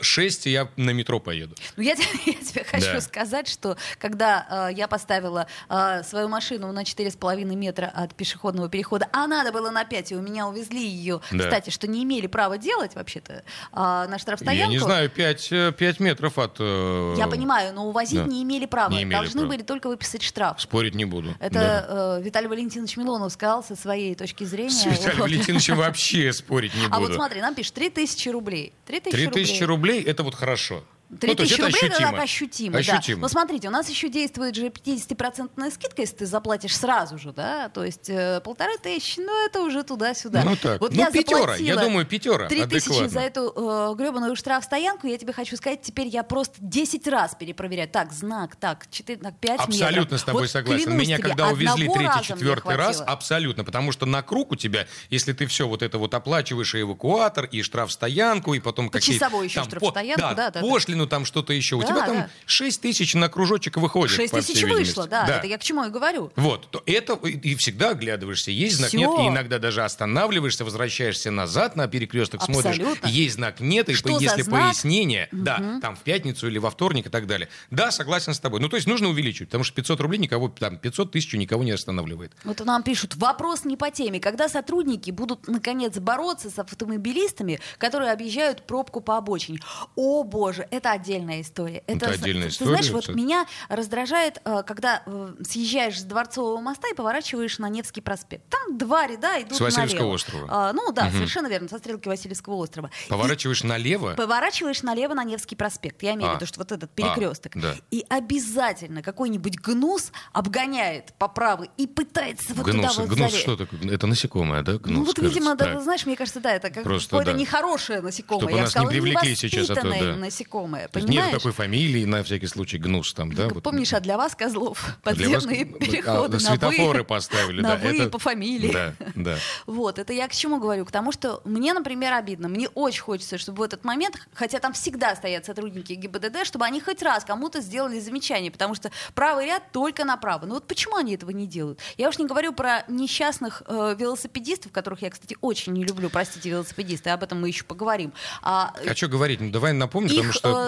Шесть, 0.03 0.47
и 0.47 0.51
я 0.51 0.69
на 0.77 0.91
метро 0.91 1.19
поеду. 1.19 1.57
Ну, 1.77 1.83
я, 1.83 1.97
те- 1.97 2.05
я 2.27 2.35
тебе 2.35 2.63
хочу 2.63 3.01
сказать, 3.01 3.49
что 3.49 3.77
когда 3.99 4.69
э, 4.71 4.75
я 4.77 4.87
поставила 4.87 5.49
э, 5.69 6.03
свою 6.05 6.29
машину 6.29 6.73
на 6.73 6.83
4,5 6.83 7.45
метра 7.55 7.87
от 7.95 8.15
пешеходного 8.15 8.69
перехода, 8.69 9.09
а 9.13 9.27
надо 9.27 9.53
было 9.53 9.71
на 9.71 9.85
5, 9.85 10.13
и 10.13 10.17
у 10.17 10.23
меня 10.23 10.47
увезли 10.49 10.87
ее, 10.87 11.21
Да. 11.33 11.45
кстати, 11.45 11.71
что 11.71 11.87
не 11.87 12.05
имели 12.05 12.27
права 12.27 12.59
делать 12.59 12.95
вообще-то 12.95 13.33
э, 13.35 13.43
на 13.75 14.19
штрафстоянку. 14.19 14.73
Я 14.73 14.79
не 14.79 14.79
знаю, 14.79 15.09
пять, 15.11 15.49
э, 15.53 15.73
пять 15.77 16.01
метров 16.01 16.39
от... 16.39 16.57
э, 16.61 17.15
Я 17.19 17.27
понимаю, 17.29 17.75
но 17.75 17.87
увозить 17.87 18.19
да. 18.19 18.25
не 18.25 18.43
имели 18.43 18.67
права. 18.67 18.91
Не 18.93 19.03
имели 19.03 19.15
Должны 19.17 19.41
права. 19.43 19.49
были 19.55 19.63
только 19.63 19.89
выписать 19.89 20.23
штраф. 20.23 20.61
Спорить 20.61 20.95
не 20.95 21.05
буду. 21.05 21.35
Да. 21.41 21.47
Это 21.47 22.19
э, 22.21 22.23
Виталий 22.23 22.49
Валентинович 22.49 22.97
Милонов 22.97 23.33
сказал 23.33 23.63
со 23.65 23.77
своей 23.77 24.15
точки 24.15 24.45
зрения. 24.45 24.71
С 24.71 24.85
Виталием 24.87 25.19
Вот. 25.19 25.29
Валентиновичем 25.31 25.77
вообще 25.77 26.33
спорить 26.33 26.75
не 26.75 26.87
А 26.91 26.99
вот 26.99 27.03
буду. 27.09 27.15
смотри, 27.15 27.41
нам 27.41 27.55
пишет 27.55 27.75
3000 27.75 28.29
рублей. 28.31 28.73
3000 28.87 29.11
Три 29.17 29.27
рублей. 29.27 29.45
тысячи 29.45 29.63
рублей, 29.65 30.03
это 30.03 30.23
вот 30.23 30.35
хорошо. 30.35 30.85
3000 31.21 31.37
то 31.37 31.43
есть 31.43 31.53
это 31.53 31.63
рублей 31.65 31.79
это 31.79 31.87
ощутимо. 31.95 32.11
так 32.13 32.21
ощутимо, 32.23 32.79
Ощутимо. 32.79 33.17
да. 33.17 33.23
Но 33.23 33.29
смотрите, 33.29 33.69
у 33.69 33.71
нас 33.71 33.89
еще 33.89 34.09
действует 34.09 34.55
же 34.57 34.69
50% 34.69 35.71
скидка, 35.71 36.03
если 36.03 36.17
ты 36.17 36.27
заплатишь 36.27 36.77
сразу 36.77 37.19
же, 37.19 37.33
да, 37.33 37.69
то 37.69 37.85
есть 37.85 38.09
э, 38.09 38.41
полторы 38.43 38.77
тысячи, 38.79 39.21
ну 39.21 39.47
это 39.47 39.61
уже 39.63 39.83
туда-сюда. 39.85 40.43
Ну 40.45 40.57
так. 40.57 40.81
Вот 40.81 40.93
Ну, 40.93 40.99
я 40.99 41.11
пятера, 41.11 41.57
я 41.57 41.77
думаю, 41.77 42.07
пятера, 42.07 42.49
Три 42.49 42.65
тысячи 42.67 43.07
за 43.07 43.21
эту 43.21 43.53
э, 43.55 43.95
гребаную 43.97 44.35
штрафстоянку, 44.37 45.07
я 45.07 45.19
тебе 45.19 45.33
хочу 45.33 45.57
сказать, 45.57 45.83
теперь 45.83 46.09
я 46.09 46.23
просто 46.23 46.57
10 46.61 47.07
раз 47.09 47.35
перепроверяю. 47.39 47.89
Так, 47.89 48.13
знак, 48.13 48.57
так, 48.57 48.87
4, 48.91 49.19
так, 49.21 49.39
5 49.39 49.61
Абсолютно 49.61 50.01
метров. 50.01 50.21
с 50.21 50.25
тобой 50.25 50.43
Вот 50.43 50.51
согласен. 50.51 50.97
Меня 50.97 51.19
тебе, 51.19 51.29
когда 51.29 51.49
увезли 51.49 51.83
одного 51.87 51.95
третий, 51.95 52.09
раза 52.09 52.19
мне 52.19 52.27
четвертый 52.41 52.77
раз, 52.77 53.03
абсолютно. 53.07 53.65
Потому 53.65 53.93
что 53.93 54.07
на 54.07 54.23
круг 54.23 54.53
у 54.53 54.57
тебя, 54.57 54.87
если 55.11 55.33
ты 55.33 55.47
все 55.47 55.69
вот 55.69 55.83
это 55.83 55.99
вот 55.99 56.15
оплачиваешь, 56.15 56.75
и 56.75 56.81
эвакуатор, 56.81 57.45
и 57.45 57.63
штрафстоянку, 57.63 58.55
и 58.55 58.61
потом 58.61 58.89
какие-то... 58.89 59.25
Почасовую 59.25 59.45
еще 59.45 59.61
там, 59.61 59.65
штрафстоянку, 59.69 60.21
по- 60.21 60.35
да, 60.35 60.35
да, 60.35 60.51
да. 60.51 60.61
Пошлину, 60.95 61.07
там 61.07 61.25
что-то 61.25 61.53
еще. 61.53 61.77
у 61.77 61.81
Да, 61.81 61.87
тебя 61.87 62.07
там 62.07 62.17
да. 62.17 62.31
6 62.47 62.81
тысяч 62.81 63.15
на 63.15 63.29
кружочек 63.29 63.77
выходит, 63.77 64.15
6 64.17 64.31
по 64.33 64.41
тысяч 64.41 64.63
вышло, 64.63 64.77
видимости. 64.79 65.11
да, 65.11 65.27
это 65.39 65.47
я 65.47 65.59
к 65.59 65.63
чему 65.63 65.85
и 65.85 65.91
говорю. 65.91 66.31
Вот, 66.37 66.71
то 66.71 66.83
это 66.87 67.15
и, 67.15 67.55
всегда 67.57 67.91
оглядываешься, 67.91 68.51
есть 68.51 68.77
знак, 68.77 68.89
Всё. 68.91 68.99
нет, 68.99 69.11
и 69.21 69.29
иногда 69.29 69.59
даже 69.59 69.83
останавливаешься, 69.85 70.65
возвращаешься 70.65 71.31
назад 71.31 71.77
на 71.77 71.89
перекресток, 71.89 72.43
смотришь, 72.43 72.79
Абсолютно. 72.79 73.07
есть 73.09 73.35
знак, 73.35 73.61
нет, 73.61 73.89
и 73.89 73.95
Что 73.95 74.19
если 74.19 74.43
пояснение, 74.43 75.29
да, 75.33 75.79
там 75.81 75.97
в 75.97 76.01
пятницу 76.01 76.47
или 76.49 76.59
во 76.59 76.71
вторник 76.71 77.07
и 77.07 77.11
так 77.11 77.27
далее. 77.27 77.49
Да, 77.71 77.91
согласен 77.91 78.35
с 78.35 78.41
тобой. 78.41 78.61
Ну, 78.61 78.69
то 78.69 78.77
есть 78.77 78.87
нужно 78.89 79.09
увеличивать, 79.09 79.49
потому 79.49 79.65
что 79.65 79.75
500 79.75 80.01
рублей 80.01 80.19
никого, 80.19 80.49
там, 80.49 80.77
500 80.79 81.13
тысяч 81.13 81.33
никого 81.35 81.65
не 81.65 81.73
останавливает. 81.73 82.33
Вот 82.45 82.65
нам 82.65 82.83
пишут, 82.83 83.17
вопрос 83.17 83.65
не 83.65 83.77
по 83.77 83.91
теме. 83.91 84.21
Когда 84.21 84.49
сотрудники 84.49 85.11
будут, 85.11 85.49
наконец, 85.49 85.99
бороться 85.99 86.51
с 86.51 86.59
автомобилистами, 86.59 87.61
которые 87.79 88.13
объезжают 88.13 88.63
пробку 88.67 89.01
по 89.01 89.17
обочине? 89.17 89.59
О, 89.97 90.23
боже, 90.25 90.67
это 90.71 90.84
отдельная 90.93 91.41
история. 91.41 91.83
Это 91.87 92.07
отдельная 92.11 92.49
ты 92.49 92.55
история, 92.55 92.71
знаешь, 92.71 92.91
вот 92.91 93.01
кстати. 93.03 93.17
меня 93.17 93.47
раздражает, 93.69 94.41
э, 94.45 94.63
когда 94.67 95.03
э, 95.07 95.35
съезжаешь 95.47 96.01
с 96.01 96.05
Дворцового 96.05 96.61
моста 96.61 96.89
и 96.89 96.95
поворачиваешь 96.95 97.59
на 97.59 97.69
Невский 97.69 98.01
проспект. 98.01 98.45
Там 98.49 98.79
два 98.79 99.07
ряда 99.07 99.41
идут 99.43 99.57
С 99.57 99.61
Васильевского 99.61 99.99
налево. 100.01 100.15
острова. 100.15 100.49
А, 100.51 100.73
ну 100.73 100.93
да, 100.93 101.11
совершенно 101.11 101.47
верно, 101.49 101.69
со 101.69 101.79
стрелки 101.79 102.09
Васильевского 102.09 102.55
острова. 102.55 102.91
И 103.07 103.11
Поворачиваешь 103.11 103.63
налево, 103.63 104.15
Поворачиваешь 104.15 104.83
налево 104.83 105.15
на 105.15 105.25
Невский 105.25 105.57
проспект. 105.57 106.03
Я 106.03 106.15
имею 106.15 106.31
в 106.31 106.33
А. 106.33 106.37
виду, 106.37 106.47
что 106.47 106.59
вот 106.61 106.73
этот 106.73 106.91
перекресток. 106.91 107.57
А, 107.57 107.61
да. 107.61 107.75
И 107.91 108.05
обязательно 108.09 109.03
какой-нибудь 109.03 109.59
гнус 109.61 110.13
обгоняет 110.33 111.13
по 111.19 111.29
правой 111.29 111.71
и 111.77 111.87
пытается 111.87 112.55
вот 112.55 112.67
гнус, 112.67 112.95
туда 112.95 113.07
вот 113.07 113.17
гнус 113.17 113.35
что 113.35 113.57
такое? 113.57 113.91
Это 113.91 114.07
насекомое, 114.07 114.63
да? 114.63 114.73
Гнус, 114.79 114.87
Ну 114.87 115.05
вот, 115.05 115.17
кажется. 115.17 115.35
видимо, 115.39 115.55
да, 115.55 115.81
знаешь, 115.81 116.07
мне 116.07 116.17
кажется, 116.17 116.41
да, 116.41 116.53
это 116.53 116.71
как 116.71 116.85
какое-то 116.85 117.25
да. 117.25 117.33
нехорошее 117.33 118.01
насекомое. 118.01 118.41
Чтобы 118.41 118.53
Я 118.53 118.63
нас 118.63 118.69
не 118.69 118.71
сказала, 118.71 118.91
привлекли 118.91 119.35
сейчас, 119.37 119.71
а 119.71 119.75
то, 119.75 119.81
невоспитанное 119.87 120.13
да. 120.15 120.19
насекомое, 120.21 120.74
Есть 120.83 120.93
понимаешь? 120.93 121.33
Нет 121.33 121.33
такой 121.39 121.53
фамилии, 121.53 122.05
на 122.05 122.23
всякий 122.23 122.47
случай, 122.47 122.79
гнус 122.79 123.13
там, 123.15 123.33
да? 123.33 123.45
Как 123.45 123.55
вот. 123.55 123.63
Помнишь, 123.63 123.93
а 123.93 124.01
для 124.01 124.17
вас, 124.17 124.35
козлов, 124.35 124.79
Для 125.05 125.13
вас- 125.29 125.45
подземные 125.45 125.63
а, 125.63 125.79
переходы 125.79 126.33
на 126.35 126.41
светофоры 126.41 126.99
«вы», 127.01 127.05
поставили, 127.05 127.61
на 127.61 127.71
да. 127.71 127.77
«вы» 127.77 127.97
это- 127.99 128.11
по 128.11 128.19
фамилии. 128.19 128.73
Да, 128.73 128.95
да. 129.15 129.37
Вот, 129.67 129.99
это 129.99 130.13
я 130.13 130.29
к 130.29 130.33
чему 130.33 130.59
говорю? 130.59 130.85
К 130.85 130.91
тому, 130.93 131.13
что 131.13 131.41
мне, 131.45 131.73
например, 131.73 132.13
обидно. 132.13 132.49
Мне 132.49 132.69
очень 132.69 133.03
хочется, 133.03 133.39
чтобы 133.39 133.59
в 133.59 133.63
этот 133.63 133.85
момент, 133.85 134.17
хотя 134.35 134.59
там 134.59 134.73
всегда 134.73 135.15
стоят 135.17 135.47
сотрудники 135.47 135.93
ГИБДД, 135.93 136.45
чтобы 136.45 136.65
они 136.65 136.81
хоть 136.81 137.03
раз 137.03 137.25
кому-то 137.25 137.61
сделали 137.61 137.99
замечание, 138.01 138.51
потому 138.51 138.75
что 138.75 138.91
правый 139.15 139.47
ряд 139.47 139.63
только 139.73 140.05
направо. 140.05 140.47
Ну 140.47 140.55
вот 140.55 140.67
почему 140.67 140.97
они 140.97 141.15
этого 141.15 141.31
не 141.31 141.47
делают? 141.47 141.81
Я 141.97 142.09
уж 142.09 142.19
не 142.19 142.27
говорю 142.27 142.53
про 142.53 142.85
несчастных 142.89 143.63
э, 143.67 143.95
велосипедистов, 143.99 144.73
которых 144.73 145.03
я, 145.03 145.11
кстати, 145.11 145.37
очень 145.41 145.73
не 145.73 145.85
люблю, 145.85 146.11
простите, 146.11 146.51
велосипедисты, 146.51 147.11
об 147.11 147.23
этом 147.23 147.41
мы 147.41 147.49
еще 147.49 147.65
поговорим. 147.65 148.13
А, 148.43 148.73
А 148.89 148.95
что 148.95 149.09
говорить? 149.09 149.41
Ну, 149.41 149.51
давай 149.51 149.73
напомню, 149.73 150.09
потому 150.11 150.29
их 150.29 150.35
что... 150.35 150.64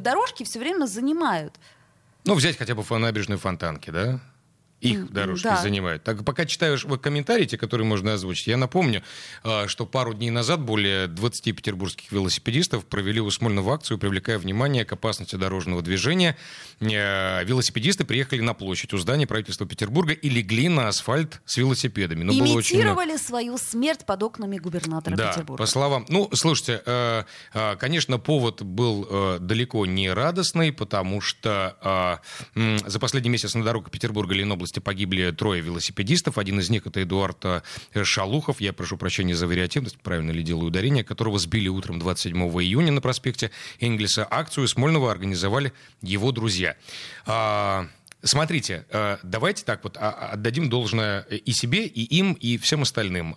дорожки 0.00 0.44
все 0.44 0.58
время 0.58 0.86
занимают. 0.86 1.54
Ну, 2.24 2.34
взять 2.34 2.56
хотя 2.56 2.74
бы 2.74 2.82
набережную 2.98 3.38
Фонтанки, 3.38 3.90
да? 3.90 4.20
Их 4.88 5.12
дорожки 5.12 5.44
да. 5.44 5.62
занимают. 5.62 6.02
Так, 6.02 6.24
пока 6.24 6.44
читаешь 6.44 6.84
вот 6.84 7.02
комментарии, 7.02 7.46
те, 7.46 7.56
которые 7.56 7.86
можно 7.86 8.14
озвучить, 8.14 8.46
я 8.46 8.56
напомню, 8.56 9.02
а, 9.42 9.66
что 9.68 9.86
пару 9.86 10.14
дней 10.14 10.30
назад 10.30 10.60
более 10.60 11.06
20 11.08 11.56
петербургских 11.56 12.12
велосипедистов 12.12 12.84
провели 12.84 13.20
у 13.20 13.30
Смольного 13.30 13.74
акцию, 13.74 13.98
привлекая 13.98 14.38
внимание 14.38 14.84
к 14.84 14.92
опасности 14.92 15.36
дорожного 15.36 15.82
движения. 15.82 16.36
Э, 16.80 17.44
Велосипедисты 17.44 18.04
приехали 18.04 18.40
на 18.40 18.54
площадь 18.54 18.92
у 18.92 18.98
здания 18.98 19.26
правительства 19.26 19.66
Петербурга 19.66 20.12
и 20.12 20.28
легли 20.28 20.68
на 20.68 20.88
асфальт 20.88 21.40
с 21.44 21.56
велосипедами. 21.56 22.24
Ну, 22.24 22.32
было 22.38 22.58
очень. 22.58 22.76
Имитировали 22.76 23.16
свою 23.16 23.58
смерть 23.58 24.04
под 24.06 24.22
окнами 24.22 24.58
губернатора 24.58 25.16
Да, 25.16 25.30
Петербурга. 25.32 25.62
по 25.62 25.66
словам... 25.66 26.06
Ну, 26.08 26.28
слушайте, 26.32 26.82
э, 26.84 27.24
э, 27.54 27.76
конечно, 27.76 28.18
повод 28.18 28.62
был 28.62 29.38
далеко 29.40 29.86
не 29.86 30.12
радостный, 30.12 30.72
потому 30.72 31.20
что 31.20 32.20
за 32.54 33.00
последний 33.00 33.30
месяц 33.30 33.54
на 33.54 33.64
дорогах 33.64 33.90
Петербурга 33.90 34.34
и 34.34 34.73
Ленобласти 34.74 34.80
погибли 34.80 35.30
трое 35.30 35.60
велосипедистов. 35.62 36.38
Один 36.38 36.60
из 36.60 36.70
них— 36.70 36.86
это 36.86 37.02
Эдуард 37.02 37.44
э, 37.44 37.62
Шалухов, 38.04 38.60
я 38.60 38.72
прошу 38.72 38.96
прощения 38.96 39.34
за 39.34 39.46
вариативность, 39.46 39.98
правильно 39.98 40.32
ли 40.32 40.42
делаю 40.42 40.66
ударение, 40.66 41.04
которого 41.04 41.38
сбили 41.38 41.68
утром 41.68 41.98
27 41.98 42.36
июня 42.60 42.92
на 42.92 43.00
проспекте 43.00 43.50
Энгельса. 43.80 44.26
Акцию 44.30 44.68
Смольного 44.68 45.10
организовали 45.10 45.72
его 46.02 46.32
друзья. 46.32 46.76
А, 47.26 47.86
Смотрите, 48.26 48.86
э, 48.88 49.18
давайте 49.22 49.64
так 49.64 49.84
вот 49.84 49.98
а, 49.98 50.10
а, 50.10 50.28
отдадим 50.32 50.70
должное 50.70 51.20
и 51.20 51.52
себе, 51.52 51.84
и 51.86 52.02
им, 52.16 52.32
и 52.32 52.56
всем 52.56 52.80
остальным. 52.82 53.36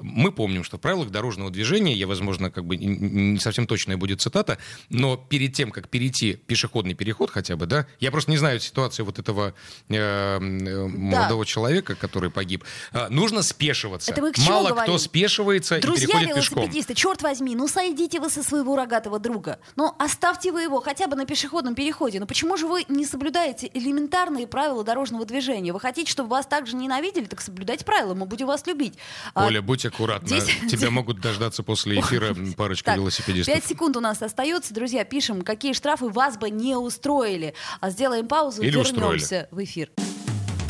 Мы 0.00 0.32
помним, 0.32 0.64
что 0.64 0.78
в 0.78 0.80
правилах 0.80 1.10
дорожного 1.10 1.50
движения, 1.50 1.94
я, 1.94 2.06
возможно, 2.06 2.50
как 2.50 2.64
бы 2.64 2.76
не 2.76 3.38
совсем 3.38 3.66
точная 3.66 3.96
будет 3.96 4.20
цитата, 4.20 4.58
но 4.88 5.16
перед 5.16 5.54
тем, 5.54 5.70
как 5.70 5.88
перейти 5.88 6.34
пешеходный 6.34 6.94
переход 6.94 7.30
хотя 7.30 7.56
бы, 7.56 7.66
да, 7.66 7.86
я 8.00 8.10
просто 8.10 8.30
не 8.30 8.36
знаю 8.36 8.60
ситуацию 8.60 9.06
вот 9.06 9.18
этого 9.18 9.54
э, 9.88 9.94
э, 9.94 10.38
молодого 10.40 11.44
человека, 11.46 11.94
который 11.94 12.30
погиб, 12.30 12.64
а, 12.92 13.08
нужно 13.08 13.42
спешиваться. 13.42 14.12
Это 14.12 14.22
мы 14.22 14.32
к 14.32 14.36
чему 14.36 14.48
Мало 14.48 14.68
говорим? 14.70 14.84
кто 14.84 14.98
спешивается 14.98 15.78
и 15.78 15.80
Друзья 15.80 16.06
переходит 16.06 16.34
пешком. 16.34 16.58
велосипедисты, 16.58 16.94
черт 16.94 17.22
возьми, 17.22 17.54
ну 17.54 17.68
сойдите 17.68 18.20
вы 18.20 18.30
со 18.30 18.42
своего 18.42 18.76
рогатого 18.76 19.18
друга. 19.18 19.58
Ну 19.76 19.94
оставьте 19.98 20.52
вы 20.52 20.62
его 20.62 20.80
хотя 20.80 21.06
бы 21.06 21.16
на 21.16 21.26
пешеходном 21.26 21.74
переходе. 21.74 22.20
Ну 22.20 22.26
почему 22.26 22.56
же 22.56 22.66
вы 22.66 22.84
не 22.88 23.04
соблюдаете 23.04 23.70
элементарные 23.72 24.46
правила 24.46 24.84
дорожного 24.84 25.24
движения? 25.24 25.72
Вы 25.72 25.80
хотите, 25.80 26.10
чтобы 26.10 26.30
вас 26.30 26.46
так 26.46 26.66
же 26.66 26.76
ненавидели, 26.76 27.24
так 27.24 27.40
соблюдайте 27.40 27.84
правила, 27.84 28.14
мы 28.14 28.26
будем 28.26 28.46
вас 28.46 28.66
любить. 28.66 28.94
А, 29.34 29.46
Оля, 29.46 29.62
будь 29.62 29.84
аккуратна. 29.90 30.40
здесь- 30.40 30.70
Тебя 30.70 30.90
могут 30.90 31.20
дождаться 31.20 31.62
после 31.62 32.00
эфира 32.00 32.34
парочка 32.56 32.86
Так, 32.92 32.96
велосипедистов. 32.98 33.54
Пять 33.54 33.64
секунд 33.66 33.96
у 33.96 34.00
нас 34.00 34.22
остается. 34.22 34.72
Друзья, 34.74 35.04
пишем, 35.04 35.42
какие 35.42 35.72
штрафы 35.72 36.08
вас 36.08 36.36
бы 36.38 36.50
не 36.50 36.76
устроили. 36.76 37.54
А 37.80 37.90
сделаем 37.90 38.26
паузу, 38.26 38.62
Или 38.62 38.70
вернемся 38.76 39.48
в 39.50 39.62
эфир. 39.62 39.90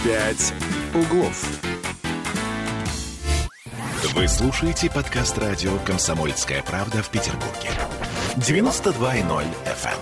«Пять 0.02 0.52
углов». 0.94 1.44
Вы 4.14 4.26
слушаете 4.28 4.90
подкаст 4.90 5.36
радио 5.38 5.76
«Комсомольская 5.84 6.62
правда» 6.62 7.02
в 7.02 7.10
Петербурге. 7.10 7.70
92.0 8.36 9.44
FM. 9.66 9.98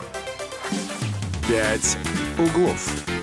«Пять 1.49 1.97
углов». 2.39 3.18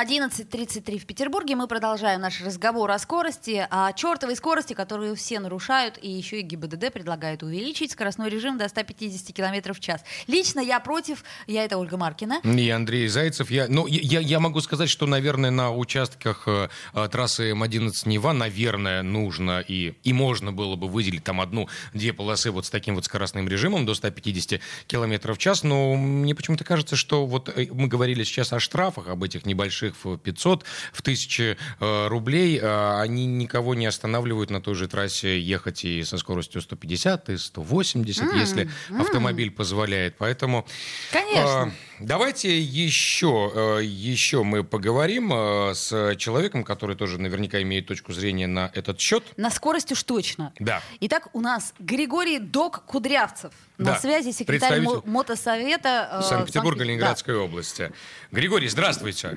11.33 0.00 0.98
в 0.98 1.04
Петербурге. 1.04 1.56
Мы 1.56 1.66
продолжаем 1.66 2.22
наш 2.22 2.40
разговор 2.40 2.90
о 2.90 2.98
скорости, 2.98 3.66
о 3.68 3.92
чертовой 3.92 4.34
скорости, 4.34 4.72
которую 4.72 5.14
все 5.14 5.40
нарушают, 5.40 5.98
и 6.00 6.08
еще 6.08 6.40
и 6.40 6.42
ГИБДД 6.42 6.90
предлагает 6.90 7.42
увеличить 7.42 7.92
скоростной 7.92 8.30
режим 8.30 8.56
до 8.56 8.66
150 8.66 9.36
км 9.36 9.74
в 9.74 9.80
час. 9.80 10.02
Лично 10.26 10.60
я 10.60 10.80
против, 10.80 11.22
я 11.46 11.66
это 11.66 11.76
Ольга 11.76 11.98
Маркина. 11.98 12.40
И 12.44 12.70
Андрей 12.70 13.08
Зайцев. 13.08 13.50
Я, 13.50 13.66
ну, 13.68 13.86
я, 13.86 14.20
я 14.20 14.40
могу 14.40 14.62
сказать, 14.62 14.88
что, 14.88 15.04
наверное, 15.04 15.50
на 15.50 15.70
участках 15.70 16.44
э, 16.46 16.70
э, 16.94 17.08
трассы 17.12 17.50
М11 17.50 18.08
Нева, 18.08 18.32
наверное, 18.32 19.02
нужно 19.02 19.60
и, 19.60 19.92
и 20.02 20.12
можно 20.14 20.50
было 20.50 20.76
бы 20.76 20.88
выделить 20.88 21.24
там 21.24 21.42
одну-две 21.42 22.14
полосы 22.14 22.50
вот 22.50 22.64
с 22.64 22.70
таким 22.70 22.94
вот 22.94 23.04
скоростным 23.04 23.46
режимом 23.48 23.84
до 23.84 23.94
150 23.94 24.60
км 24.86 25.34
в 25.34 25.38
час. 25.38 25.62
Но 25.62 25.94
мне 25.94 26.34
почему-то 26.34 26.64
кажется, 26.64 26.96
что 26.96 27.26
вот 27.26 27.50
э, 27.54 27.66
мы 27.70 27.86
говорили 27.86 28.24
сейчас 28.24 28.54
о 28.54 28.60
штрафах, 28.60 29.08
об 29.08 29.22
этих 29.24 29.44
небольших 29.44 29.89
в 30.04 30.16
500, 30.16 30.64
в 30.92 31.00
1000 31.00 31.56
э, 31.80 32.06
рублей. 32.08 32.58
э, 32.58 33.00
они 33.00 33.26
никого 33.26 33.74
не 33.74 33.86
останавливают 33.86 34.50
на 34.50 34.60
той 34.60 34.74
же 34.74 34.88
трассе 34.88 35.40
ехать 35.40 35.84
и 35.84 36.02
со 36.04 36.18
скоростью 36.18 36.60
150, 36.60 37.28
и 37.30 37.36
180, 37.36 38.34
если 38.34 38.70
автомобиль 38.98 39.50
позволяет. 39.50 40.16
Поэтому... 40.18 40.66
Конечно. 41.12 41.62
А, 41.62 41.70
Давайте 42.00 42.58
еще, 42.58 43.52
э, 43.54 43.84
еще 43.84 44.42
мы 44.42 44.64
поговорим 44.64 45.32
э, 45.34 45.74
с 45.74 46.16
человеком, 46.16 46.64
который 46.64 46.96
тоже 46.96 47.20
наверняка 47.20 47.60
имеет 47.60 47.86
точку 47.86 48.14
зрения 48.14 48.46
на 48.46 48.70
этот 48.72 48.98
счет. 48.98 49.22
На 49.36 49.50
скорость 49.50 49.92
уж 49.92 50.02
точно. 50.04 50.54
Да. 50.58 50.82
Итак, 51.00 51.28
у 51.34 51.40
нас 51.42 51.74
Григорий 51.78 52.38
Док 52.38 52.84
Кудрявцев. 52.86 53.52
Да. 53.76 53.92
На 53.92 53.98
связи 53.98 54.30
секретарь 54.30 54.80
мо- 54.80 55.02
мотосовета 55.04 56.20
э, 56.22 56.22
Санкт-Петербурга, 56.22 56.78
Санкт- 56.78 56.88
Ленинградской 56.88 57.36
области. 57.36 57.92
Григорий, 58.30 58.68
здравствуйте. 58.68 59.36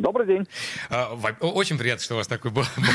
Добрый 0.00 0.26
день. 0.26 0.46
А, 0.90 1.14
очень 1.40 1.78
приятно, 1.78 2.04
что 2.04 2.14
у 2.14 2.16
вас 2.18 2.26
такой 2.26 2.52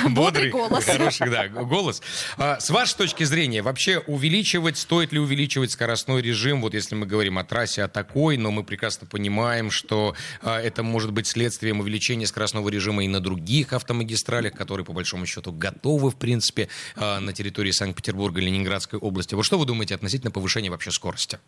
бодрый, 0.10 0.52
голос. 0.52 0.86
хороший 0.86 1.30
да, 1.30 1.48
голос. 1.48 2.02
А, 2.38 2.60
с 2.60 2.70
вашей 2.70 2.96
точки 2.96 3.24
зрения, 3.24 3.62
вообще 3.62 4.00
увеличивать, 4.00 4.78
стоит 4.78 5.12
ли 5.12 5.20
увеличивать 5.20 5.72
скоростной 5.72 6.22
режим, 6.22 6.62
вот 6.62 6.74
если 6.74 6.96
мы 6.96 7.06
говорим 7.06 7.38
о 7.38 7.44
трассе, 7.44 7.84
о 7.84 7.88
такой, 7.88 8.38
но 8.38 8.52
мы 8.52 8.64
прекрасно 8.64 9.08
понимаем, 9.08 9.72
что 9.72 10.16
а, 10.42 10.60
это 10.60 10.84
может 10.84 11.12
быть 11.12 11.28
следствием 11.28 11.80
увеличения 11.80 12.28
скоростного 12.28 12.70
режима 12.70 13.04
и 13.04 13.08
на 13.08 13.20
других 13.20 13.74
автомагистралях, 13.74 14.54
которые, 14.54 14.86
по 14.86 14.94
большому 14.94 15.26
счету, 15.26 15.52
готовы, 15.52 16.12
в 16.12 16.16
принципе, 16.16 16.70
на 16.96 17.34
территории 17.34 17.72
Санкт-Петербурга 17.72 18.42
и 18.42 18.46
Ленинградской 18.46 19.00
области. 19.00 19.36
Вот 19.36 19.44
что 19.44 19.58
вы 19.58 19.66
думаете 19.66 19.96
относительно 19.96 20.32
повышения 20.32 20.70
вообще 20.70 20.92
скорости? 20.92 21.40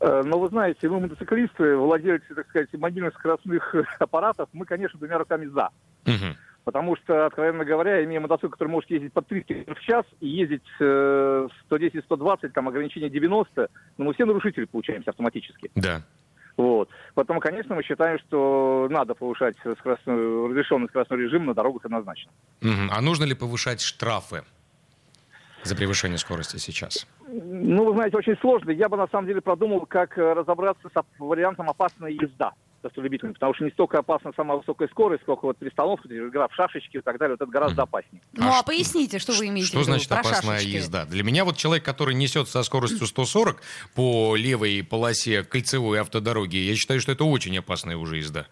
Э, 0.00 0.22
но 0.24 0.38
вы 0.38 0.48
знаете, 0.48 0.88
мы 0.88 1.00
мотоциклисты, 1.00 1.76
владельцы, 1.76 2.34
так 2.34 2.48
сказать, 2.48 2.72
мобильных 2.72 3.14
скоростных 3.14 3.74
аппаратов, 3.98 4.48
мы, 4.52 4.64
конечно, 4.64 4.98
двумя 4.98 5.18
руками 5.18 5.46
за. 5.46 5.70
Угу. 6.06 6.36
Потому 6.64 6.96
что, 6.96 7.26
откровенно 7.26 7.64
говоря, 7.64 8.02
имея 8.04 8.20
мотоцикл, 8.20 8.48
который 8.48 8.68
может 8.68 8.90
ездить 8.90 9.12
по 9.12 9.22
300 9.22 9.46
км 9.46 9.74
в 9.74 9.80
час 9.80 10.04
и 10.20 10.28
ездить 10.28 10.64
э, 10.80 11.48
110-120, 11.70 12.48
там 12.50 12.68
ограничение 12.68 13.10
90, 13.10 13.68
ну 13.98 14.04
мы 14.04 14.14
все 14.14 14.24
нарушители 14.24 14.64
получаемся 14.64 15.10
автоматически. 15.10 15.70
Да. 15.74 16.02
Вот. 16.56 16.90
Поэтому, 17.14 17.40
конечно, 17.40 17.74
мы 17.74 17.82
считаем, 17.82 18.18
что 18.18 18.88
надо 18.90 19.14
повышать 19.14 19.56
скоростной, 19.78 20.48
разрешенный 20.48 20.88
скоростной 20.88 21.18
режим 21.18 21.46
на 21.46 21.54
дорогах 21.54 21.84
однозначно. 21.84 22.30
Угу. 22.62 22.90
А 22.90 23.00
нужно 23.00 23.24
ли 23.24 23.34
повышать 23.34 23.80
штрафы 23.80 24.42
за 25.62 25.76
превышение 25.76 26.18
скорости 26.18 26.56
сейчас? 26.56 27.06
Ну, 27.28 27.84
вы 27.84 27.92
знаете, 27.92 28.16
очень 28.16 28.36
сложно. 28.40 28.70
Я 28.70 28.88
бы 28.88 28.96
на 28.96 29.08
самом 29.08 29.26
деле 29.26 29.40
продумал, 29.40 29.86
как 29.86 30.18
э, 30.18 30.32
разобраться 30.32 30.88
с 30.88 31.04
вариантом 31.18 31.68
опасная 31.70 32.10
езда 32.10 32.52
автолюбителям, 32.82 33.34
потому 33.34 33.54
что 33.54 33.64
не 33.64 33.70
столько 33.70 33.98
опасна 33.98 34.32
сама 34.34 34.56
высокая 34.56 34.88
скорость, 34.88 35.22
сколько 35.22 35.44
вот 35.44 35.58
перестановка, 35.58 36.08
игра 36.08 36.48
в 36.48 36.54
шашечки 36.54 36.96
и 36.96 37.00
так 37.00 37.18
далее, 37.18 37.36
вот 37.38 37.42
это 37.42 37.50
гораздо 37.50 37.82
опаснее. 37.82 38.22
Ну, 38.32 38.46
а, 38.46 38.60
а 38.60 38.62
поясните, 38.62 39.18
что 39.18 39.32
вы 39.32 39.48
имеете 39.48 39.70
в 39.70 39.74
виду? 39.74 39.82
Что 39.82 39.92
значит 39.92 40.12
опасная 40.12 40.58
шашечки? 40.58 40.76
езда? 40.76 41.04
Для 41.04 41.22
меня 41.22 41.44
вот 41.44 41.56
человек, 41.56 41.84
который 41.84 42.14
несет 42.14 42.48
со 42.48 42.62
скоростью 42.62 43.06
140 43.06 43.60
по 43.94 44.36
левой 44.36 44.82
полосе 44.82 45.42
кольцевой 45.42 46.00
автодороги, 46.00 46.56
я 46.56 46.74
считаю, 46.74 47.00
что 47.00 47.12
это 47.12 47.24
очень 47.24 47.58
опасная 47.58 47.96
уже 47.96 48.16
езда. 48.16 48.46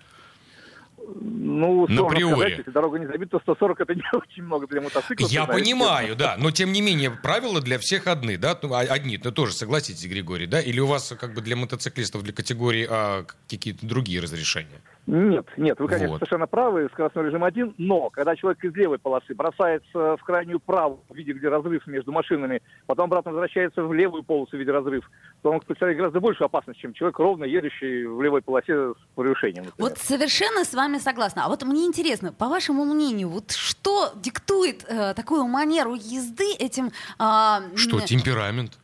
Ну, 1.14 1.86
приори. 1.86 2.34
Сказать, 2.34 2.58
если 2.58 2.70
дорога 2.70 2.98
не 2.98 3.06
забита, 3.06 3.38
то 3.38 3.40
140 3.40 3.80
это 3.80 3.94
не 3.94 4.02
очень 4.12 4.42
много 4.42 4.66
для 4.66 4.80
мотоцикла. 4.80 5.26
Я 5.26 5.44
знаете, 5.44 5.64
понимаю, 5.64 6.16
да, 6.16 6.36
но 6.38 6.50
тем 6.50 6.72
не 6.72 6.82
менее 6.82 7.10
правила 7.10 7.60
для 7.60 7.78
всех 7.78 8.06
одни, 8.06 8.36
да, 8.36 8.58
а, 8.62 8.80
одни, 8.80 9.18
ну 9.22 9.32
тоже 9.32 9.52
согласитесь, 9.54 10.06
Григорий, 10.06 10.46
да, 10.46 10.60
или 10.60 10.80
у 10.80 10.86
вас 10.86 11.14
как 11.18 11.34
бы 11.34 11.40
для 11.40 11.56
мотоциклистов, 11.56 12.22
для 12.22 12.32
категории 12.32 12.86
А 12.88 13.24
какие-то 13.48 13.86
другие 13.86 14.20
разрешения? 14.20 14.80
Нет, 15.08 15.46
нет, 15.56 15.80
вы, 15.80 15.88
конечно, 15.88 16.08
вот. 16.10 16.18
совершенно 16.18 16.46
правы, 16.46 16.90
скоростной 16.92 17.24
режим 17.24 17.42
один, 17.42 17.74
но 17.78 18.10
когда 18.10 18.36
человек 18.36 18.62
из 18.62 18.74
левой 18.74 18.98
полосы 18.98 19.34
бросается 19.34 20.18
в 20.18 20.22
крайнюю 20.22 20.60
правую, 20.60 21.00
в 21.08 21.14
виде, 21.14 21.32
где 21.32 21.48
разрыв 21.48 21.86
между 21.86 22.12
машинами, 22.12 22.60
потом 22.84 23.06
обратно 23.06 23.30
возвращается 23.30 23.84
в 23.84 23.94
левую 23.94 24.22
полосу 24.22 24.54
в 24.54 24.60
виде 24.60 24.70
разрыв, 24.70 25.10
то 25.40 25.50
он 25.50 25.60
представляет 25.60 25.96
гораздо 25.96 26.20
большую 26.20 26.44
опасность, 26.44 26.78
чем 26.80 26.92
человек, 26.92 27.18
ровно 27.18 27.44
едущий 27.44 28.04
в 28.04 28.20
левой 28.20 28.42
полосе 28.42 28.92
с 28.92 28.96
превышением. 29.16 29.64
Например. 29.64 29.90
Вот 29.90 29.96
совершенно 29.96 30.66
с 30.66 30.74
вами 30.74 30.98
согласна. 30.98 31.46
А 31.46 31.48
вот 31.48 31.62
мне 31.62 31.86
интересно, 31.86 32.30
по 32.30 32.48
вашему 32.48 32.84
мнению, 32.84 33.30
вот 33.30 33.52
что 33.52 34.12
диктует 34.14 34.84
э, 34.86 35.14
такую 35.14 35.44
манеру 35.46 35.94
езды 35.94 36.52
этим... 36.58 36.90
Э, 37.18 37.60
что, 37.76 38.00
темперамент? 38.00 38.78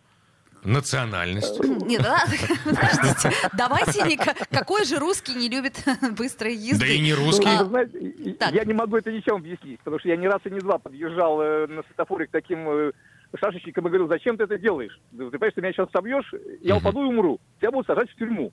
Национальность. 0.64 1.60
Нет, 1.62 2.02
да, 2.02 2.24
подождите. 2.64 3.30
Давайте, 3.56 4.18
какой 4.50 4.84
же 4.84 4.98
русский 4.98 5.34
не 5.34 5.48
любит 5.48 5.84
быстрой 6.18 6.54
езды? 6.54 6.86
Да 6.86 6.92
и 6.92 7.00
не 7.00 7.12
русский. 7.12 7.46
Ну, 7.46 7.66
знаете, 7.66 8.36
я 8.52 8.64
не 8.64 8.72
могу 8.72 8.96
это 8.96 9.12
ничем 9.12 9.36
объяснить, 9.36 9.78
потому 9.80 9.98
что 9.98 10.08
я 10.08 10.16
ни 10.16 10.26
раз 10.26 10.40
и 10.44 10.50
ни 10.50 10.60
два 10.60 10.78
подъезжал 10.78 11.40
э, 11.40 11.66
на 11.66 11.82
светофоре 11.82 12.26
к 12.26 12.30
таким 12.30 12.68
э, 12.68 12.92
шашечникам 13.36 13.86
и 13.86 13.90
говорил, 13.90 14.08
зачем 14.08 14.36
ты 14.36 14.44
это 14.44 14.58
делаешь? 14.58 14.98
Ты 15.10 15.30
понимаешь, 15.30 15.54
ты 15.54 15.60
меня 15.60 15.72
сейчас 15.72 15.90
собьешь, 15.92 16.32
я 16.62 16.76
упаду 16.76 17.02
и 17.02 17.08
умру. 17.08 17.40
Тебя 17.60 17.70
будут 17.70 17.86
сажать 17.86 18.10
в 18.10 18.16
тюрьму. 18.16 18.52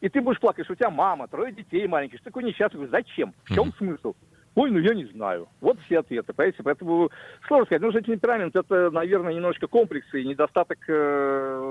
И 0.00 0.08
ты 0.08 0.20
будешь 0.20 0.40
плакать, 0.40 0.64
что 0.64 0.72
у 0.72 0.76
тебя 0.76 0.90
мама, 0.90 1.28
трое 1.28 1.52
детей 1.52 1.86
маленьких, 1.86 2.18
что 2.18 2.30
такой 2.30 2.44
несчастный. 2.44 2.88
Зачем? 2.88 3.34
В 3.44 3.54
чем 3.54 3.72
смысл? 3.74 4.14
Ой, 4.54 4.70
ну 4.70 4.78
я 4.78 4.94
не 4.94 5.06
знаю. 5.06 5.48
Вот 5.60 5.78
все 5.86 6.00
ответы. 6.00 6.32
Понимаете? 6.32 6.62
Поэтому 6.62 7.10
сложно 7.46 7.66
сказать. 7.66 7.82
Ну, 7.82 7.92
же 7.92 8.02
темперамент 8.02 8.54
это, 8.54 8.90
наверное, 8.90 9.32
немножко 9.32 9.66
комплексы 9.66 10.20
и 10.20 10.26
недостаток 10.26 10.78
э, 10.88 10.92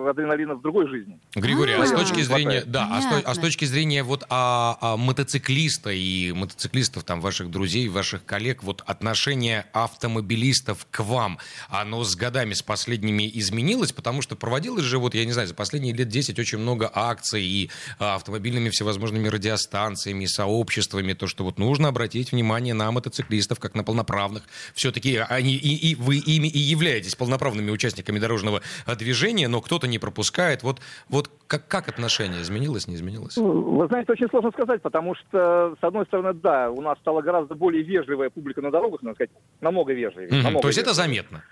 адреналина 0.10 0.56
в 0.56 0.62
другой 0.62 0.88
жизни. 0.88 1.20
Григорий, 1.36 1.74
а, 1.74 1.84
а 1.84 1.88
с 1.88 1.92
точки 1.92 2.22
зрения, 2.22 2.64
да, 2.66 2.88
а 2.92 3.02
с, 3.02 3.24
а 3.26 3.36
с 3.36 3.38
точки 3.38 3.66
зрения 3.66 4.04
вот 4.04 4.26
а, 4.30 4.78
а 4.82 4.98
мотоциклиста 4.98 5.92
и 5.92 6.32
мотоциклистов, 6.32 7.04
там, 7.04 7.22
ваших 7.22 7.52
друзей, 7.52 7.88
ваших 7.88 8.26
коллег, 8.26 8.64
вот 8.64 8.84
отношение 8.86 9.66
автомобилистов 9.74 10.88
к 10.90 11.04
вам, 11.04 11.40
оно 11.70 12.04
с 12.04 12.16
годами, 12.16 12.54
с 12.54 12.62
последними 12.62 13.30
изменилось, 13.34 13.92
потому 13.92 14.22
что 14.22 14.36
проводилось 14.36 14.86
же, 14.86 14.98
вот, 14.98 15.16
я 15.16 15.26
не 15.26 15.32
знаю, 15.32 15.48
за 15.48 15.54
последние 15.54 15.94
лет 15.94 16.08
10 16.08 16.40
очень 16.40 16.58
много 16.58 16.90
акций 16.94 17.44
и 17.44 17.70
а, 18.00 18.16
автомобильными 18.16 18.70
всевозможными 18.70 19.28
радиостанциями, 19.28 20.26
сообществами, 20.26 21.14
то, 21.14 21.28
что 21.28 21.44
вот 21.44 21.60
нужно 21.60 21.88
обратить 21.88 22.32
внимание 22.32 22.74
на 22.74 22.92
мотоциклистов, 22.92 23.60
как 23.60 23.76
на 23.76 23.84
полноправных. 23.84 24.44
Все-таки 24.74 25.18
они 25.18 25.56
и, 25.56 25.92
и 25.92 25.96
вы 25.96 26.18
ими 26.18 26.48
и 26.48 26.60
являетесь 26.60 27.16
полноправными 27.16 27.72
участниками 27.72 28.20
дорожного 28.20 28.62
э, 28.86 28.96
движения, 28.96 29.48
но 29.48 29.62
кто-то 29.62 29.88
не 29.92 30.00
пропускает. 30.00 30.64
Вот, 30.64 30.80
вот 31.10 31.30
как, 31.48 31.68
как 31.68 31.88
отношение 31.88 32.42
изменилось, 32.42 32.88
не 32.88 32.96
изменилось? 32.96 33.38
Ну, 33.38 33.78
вы 33.78 33.88
знаете, 33.88 34.12
очень 34.12 34.28
сложно 34.30 34.52
сказать, 34.52 34.82
потому 34.82 35.14
что, 35.16 35.76
с 35.80 35.84
одной 35.84 36.06
стороны, 36.06 36.34
да, 36.34 36.72
у 36.72 36.82
нас 36.82 36.98
стала 37.00 37.22
гораздо 37.22 37.54
более 37.54 37.84
вежливая 37.84 38.30
публика 38.30 38.62
на 38.62 38.72
дорогах, 38.72 39.04
надо 39.04 39.16
сказать, 39.16 39.32
намного 39.62 39.94
вежливее. 39.94 40.30
Mm-hmm. 40.30 40.44
Намного 40.44 40.62
То 40.62 40.68
есть 40.70 40.80
вежливее. 40.80 40.92
это 40.92 40.94
заметно? 40.94 41.44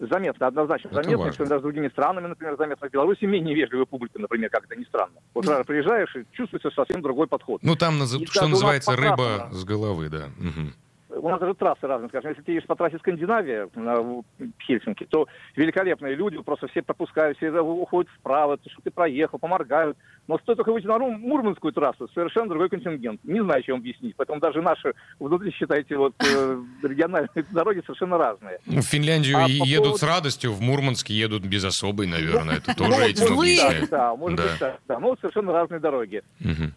Заметно, 0.00 0.46
однозначно 0.46 0.88
это 0.88 1.02
заметно, 1.02 1.32
что 1.32 1.46
даже 1.46 1.60
с 1.60 1.62
другими 1.62 1.88
странами, 1.88 2.28
например, 2.28 2.56
заметно. 2.56 2.88
В 2.88 2.92
Беларуси 2.92 3.24
менее 3.24 3.54
вежливая 3.54 3.86
публика, 3.86 4.20
например, 4.20 4.48
как 4.50 4.64
это 4.64 4.76
ни 4.76 4.84
странно. 4.84 5.18
Вот 5.34 5.44
mm. 5.44 5.64
приезжаешь 5.64 6.14
и 6.14 6.24
чувствуется 6.36 6.70
совсем 6.70 7.02
другой 7.02 7.26
подход. 7.26 7.62
Ну, 7.64 7.74
там, 7.74 8.00
и 8.02 8.26
что 8.26 8.46
называется, 8.46 8.94
рыба 8.94 9.48
с 9.50 9.64
головы, 9.64 10.08
да. 10.08 10.28
Угу 10.38 10.72
у 11.18 11.28
нас 11.28 11.40
даже 11.40 11.54
трассы 11.54 11.86
разные, 11.86 12.08
скажем, 12.08 12.30
если 12.30 12.42
ты 12.42 12.52
едешь 12.52 12.66
по 12.66 12.76
трассе 12.76 12.98
Скандинавия 12.98 13.68
на 13.74 14.22
Хельсинки, 14.66 15.04
то 15.04 15.26
великолепные 15.56 16.14
люди, 16.14 16.38
просто 16.38 16.68
все 16.68 16.82
пропускают, 16.82 17.36
все 17.36 17.50
уходят 17.60 18.10
вправо, 18.18 18.58
что 18.66 18.82
ты 18.82 18.90
проехал, 18.90 19.38
поморгают. 19.38 19.96
Но 20.26 20.38
стоит 20.38 20.56
только 20.56 20.72
выйти 20.72 20.86
на 20.86 20.98
Мурманскую 20.98 21.72
трассу, 21.72 22.08
совершенно 22.14 22.50
другой 22.50 22.68
контингент. 22.68 23.20
Не 23.24 23.42
знаю, 23.42 23.62
чем 23.62 23.76
объяснить. 23.76 24.14
Поэтому 24.16 24.40
даже 24.40 24.60
наши 24.60 24.92
внутри, 25.18 25.50
считайте, 25.52 25.96
вот 25.96 26.14
э, 26.20 26.62
региональные 26.82 27.30
дороги 27.50 27.80
совершенно 27.80 28.18
разные. 28.18 28.58
В 28.66 28.82
Финляндию 28.82 29.38
а 29.38 29.48
едут 29.48 29.84
поводу... 29.84 29.98
с 29.98 30.02
радостью, 30.02 30.52
в 30.52 30.60
Мурманск 30.60 31.08
едут 31.08 31.44
без 31.44 31.64
особой, 31.64 32.06
наверное. 32.06 32.56
Это 32.56 32.76
тоже 32.76 33.04
этим 33.04 33.38
объясняет. 33.38 33.88
Да, 33.90 34.14
может 34.14 34.38
быть, 34.38 34.58
да. 34.60 34.76
Да, 34.86 34.98
но 34.98 35.16
совершенно 35.16 35.52
разные 35.52 35.80
дороги. 35.80 36.22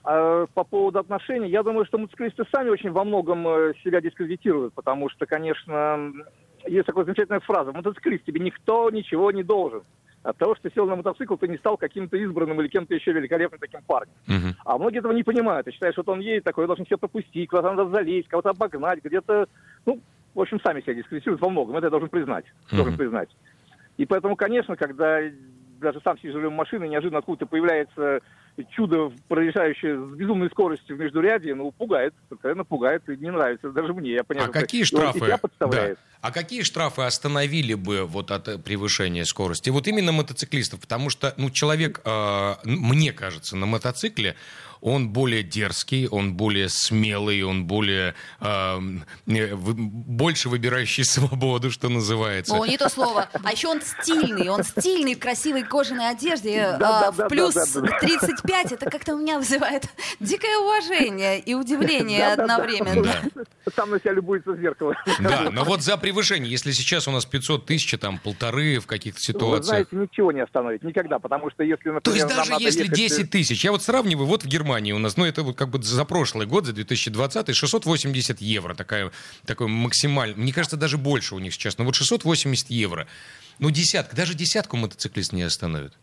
А 0.04 0.46
по 0.54 0.64
поводу 0.64 1.00
отношений, 1.00 1.50
я 1.50 1.64
думаю, 1.64 1.86
что 1.86 1.98
мотоциклисты 1.98 2.44
сами 2.52 2.70
очень 2.70 2.92
во 2.92 3.04
многом 3.04 3.48
э, 3.48 3.74
себя 3.84 4.02
дискредитируют 4.02 4.31
дискредитируют, 4.32 4.74
потому 4.74 5.10
что, 5.10 5.26
конечно, 5.26 6.12
есть 6.66 6.86
такая 6.86 7.06
замечательная 7.06 7.40
фраза, 7.42 7.72
мотоциклист, 7.72 8.24
тебе 8.26 8.40
никто 8.40 8.90
ничего 8.90 9.32
не 9.32 9.44
должен. 9.44 9.84
От 10.24 10.38
того, 10.38 10.54
что 10.54 10.70
ты 10.70 10.76
сел 10.76 10.86
на 10.86 10.96
мотоцикл, 10.96 11.36
ты 11.36 11.48
не 11.48 11.58
стал 11.58 11.78
каким-то 11.78 12.16
избранным 12.16 12.62
или 12.62 12.68
кем-то 12.68 12.94
еще 12.94 13.12
великолепным 13.12 13.60
таким 13.60 13.82
парнем. 13.82 14.14
Uh-huh. 14.28 14.54
А 14.66 14.78
многие 14.78 15.00
этого 15.00 15.14
не 15.14 15.24
понимают. 15.24 15.68
И 15.68 15.72
считают, 15.72 15.96
что 15.96 16.04
вот 16.06 16.14
он 16.14 16.20
едет 16.20 16.44
такой, 16.44 16.68
должен 16.68 16.86
все 16.86 16.98
пропустить, 17.00 17.50
куда-то 17.50 17.74
надо 17.74 17.90
залезть, 17.90 18.28
кого-то 18.28 18.52
обогнать, 18.52 19.04
где-то... 19.04 19.48
Ну, 19.88 20.00
в 20.36 20.40
общем, 20.40 20.62
сами 20.62 20.82
себя 20.82 20.94
дискредитируют 20.94 21.42
во 21.42 21.50
многом. 21.50 21.76
Это 21.76 21.88
я 21.88 21.90
должен 21.90 22.10
признать. 22.10 22.46
Uh-huh. 22.46 22.76
Должен 22.76 22.98
признать. 22.98 23.30
И 23.98 24.06
поэтому, 24.06 24.36
конечно, 24.36 24.76
когда 24.76 25.22
даже 25.82 26.00
сам 26.04 26.18
сидишь 26.18 26.36
в 26.36 26.50
машине, 26.50 26.88
неожиданно 26.88 27.20
откуда-то 27.20 27.46
появляется 27.46 28.22
чудо, 28.72 29.12
проезжающее 29.28 29.98
с 29.98 30.16
безумной 30.16 30.50
скоростью 30.50 30.96
в 30.96 31.00
междурядье, 31.00 31.56
ну, 31.56 31.72
пугает, 31.72 32.14
откровенно 32.30 32.64
пугает, 32.64 33.08
и 33.10 33.18
не 33.18 33.32
нравится 33.32 33.72
даже 33.72 33.94
мне. 33.94 34.14
Я 34.14 34.24
понимаю, 34.24 34.50
а 34.50 34.54
какие 34.54 34.84
штрафы? 34.84 35.38
Да. 35.60 35.96
А 36.22 36.32
какие 36.32 36.64
штрафы 36.64 37.02
остановили 37.02 37.74
бы 37.74 38.06
вот 38.06 38.32
от 38.32 38.64
превышения 38.64 39.24
скорости? 39.24 39.70
Вот 39.70 39.88
именно 39.88 40.12
мотоциклистов, 40.12 40.82
потому 40.82 41.10
что, 41.10 41.34
ну, 41.38 41.50
человек, 41.50 42.02
э, 42.06 42.54
мне 42.66 43.12
кажется, 43.14 43.56
на 43.56 43.66
мотоцикле 43.66 44.36
он 44.82 45.10
более 45.10 45.44
дерзкий, 45.44 46.08
он 46.08 46.34
более 46.34 46.68
смелый, 46.70 47.42
он 47.44 47.66
более 47.66 48.16
э, 48.42 48.80
больше 49.26 50.50
выбирающий 50.50 51.06
свободу, 51.06 51.72
что 51.72 51.88
называется. 51.88 52.54
О, 52.54 52.66
не 52.66 52.78
то 52.78 52.90
слово. 52.90 53.30
А 53.44 53.52
еще 53.52 53.70
он 53.70 53.82
стильный, 53.82 54.50
он 54.50 54.64
стильный 54.64 55.16
в 55.16 55.20
красивой 55.20 55.64
кожаной 55.64 56.10
одежде, 56.10 56.76
да, 56.80 57.12
э, 57.12 57.16
да, 57.16 57.26
в 57.26 57.30
плюс 57.30 57.54
да, 57.54 57.66
да, 57.76 57.82
да. 57.82 58.00
35 58.00 58.42
пункт 58.42 58.70
5, 58.70 58.72
это 58.74 58.90
как-то 58.90 59.16
у 59.16 59.18
меня 59.20 59.38
вызывает 59.38 59.86
дикое 60.20 60.58
уважение 60.58 61.40
и 61.40 61.54
удивление 61.54 62.34
одновременно. 62.34 63.14
Сам 63.76 63.92
на 63.92 64.00
себя 64.00 64.14
любуется 64.14 64.52
в 64.52 64.60
зеркало. 64.60 64.96
Да, 65.20 65.50
но 65.52 65.64
вот 65.64 65.82
за 65.82 65.98
превышение, 65.98 66.50
если 66.50 66.72
сейчас 66.72 67.08
у 67.08 67.12
нас 67.12 67.26
500 67.26 67.66
тысяч, 67.66 67.98
там 68.00 68.18
полторы 68.18 68.80
в 68.80 68.88
каких-то 68.88 69.20
ситуациях. 69.20 69.60
Вы 69.60 69.64
знаете, 69.64 69.96
ничего 69.96 70.32
не 70.32 70.42
остановит, 70.42 70.84
никогда, 70.84 71.20
потому 71.20 71.50
что 71.52 71.64
если, 71.64 71.90
например, 71.90 72.02
То 72.02 72.14
есть 72.14 72.28
даже 72.28 72.54
если 72.60 72.88
10 72.88 73.30
тысяч, 73.30 73.64
я 73.64 73.72
вот 73.72 73.84
сравниваю, 73.84 74.26
вот 74.26 74.44
в 74.44 74.48
Германии 74.48 74.92
у 74.92 74.98
нас, 74.98 75.18
ну 75.18 75.26
это 75.26 75.44
вот 75.44 75.56
как 75.58 75.70
бы 75.70 75.82
за 75.82 76.06
прошлый 76.06 76.48
год, 76.48 76.66
за 76.66 76.74
2020, 76.74 77.56
680 77.56 78.42
евро, 78.42 78.74
такая, 78.74 79.12
такой 79.46 79.68
максимальный, 79.68 80.36
мне 80.36 80.54
кажется, 80.54 80.78
даже 80.78 80.98
больше 80.98 81.36
у 81.36 81.40
них 81.40 81.54
сейчас, 81.54 81.78
но 81.78 81.86
вот 81.86 81.96
680 81.96 82.70
евро. 82.70 83.08
Ну 83.60 83.70
десятка, 83.70 84.16
даже 84.16 84.34
десятку 84.34 84.78
мотоциклист 84.78 85.34
не 85.34 85.44
остановит. 85.44 85.94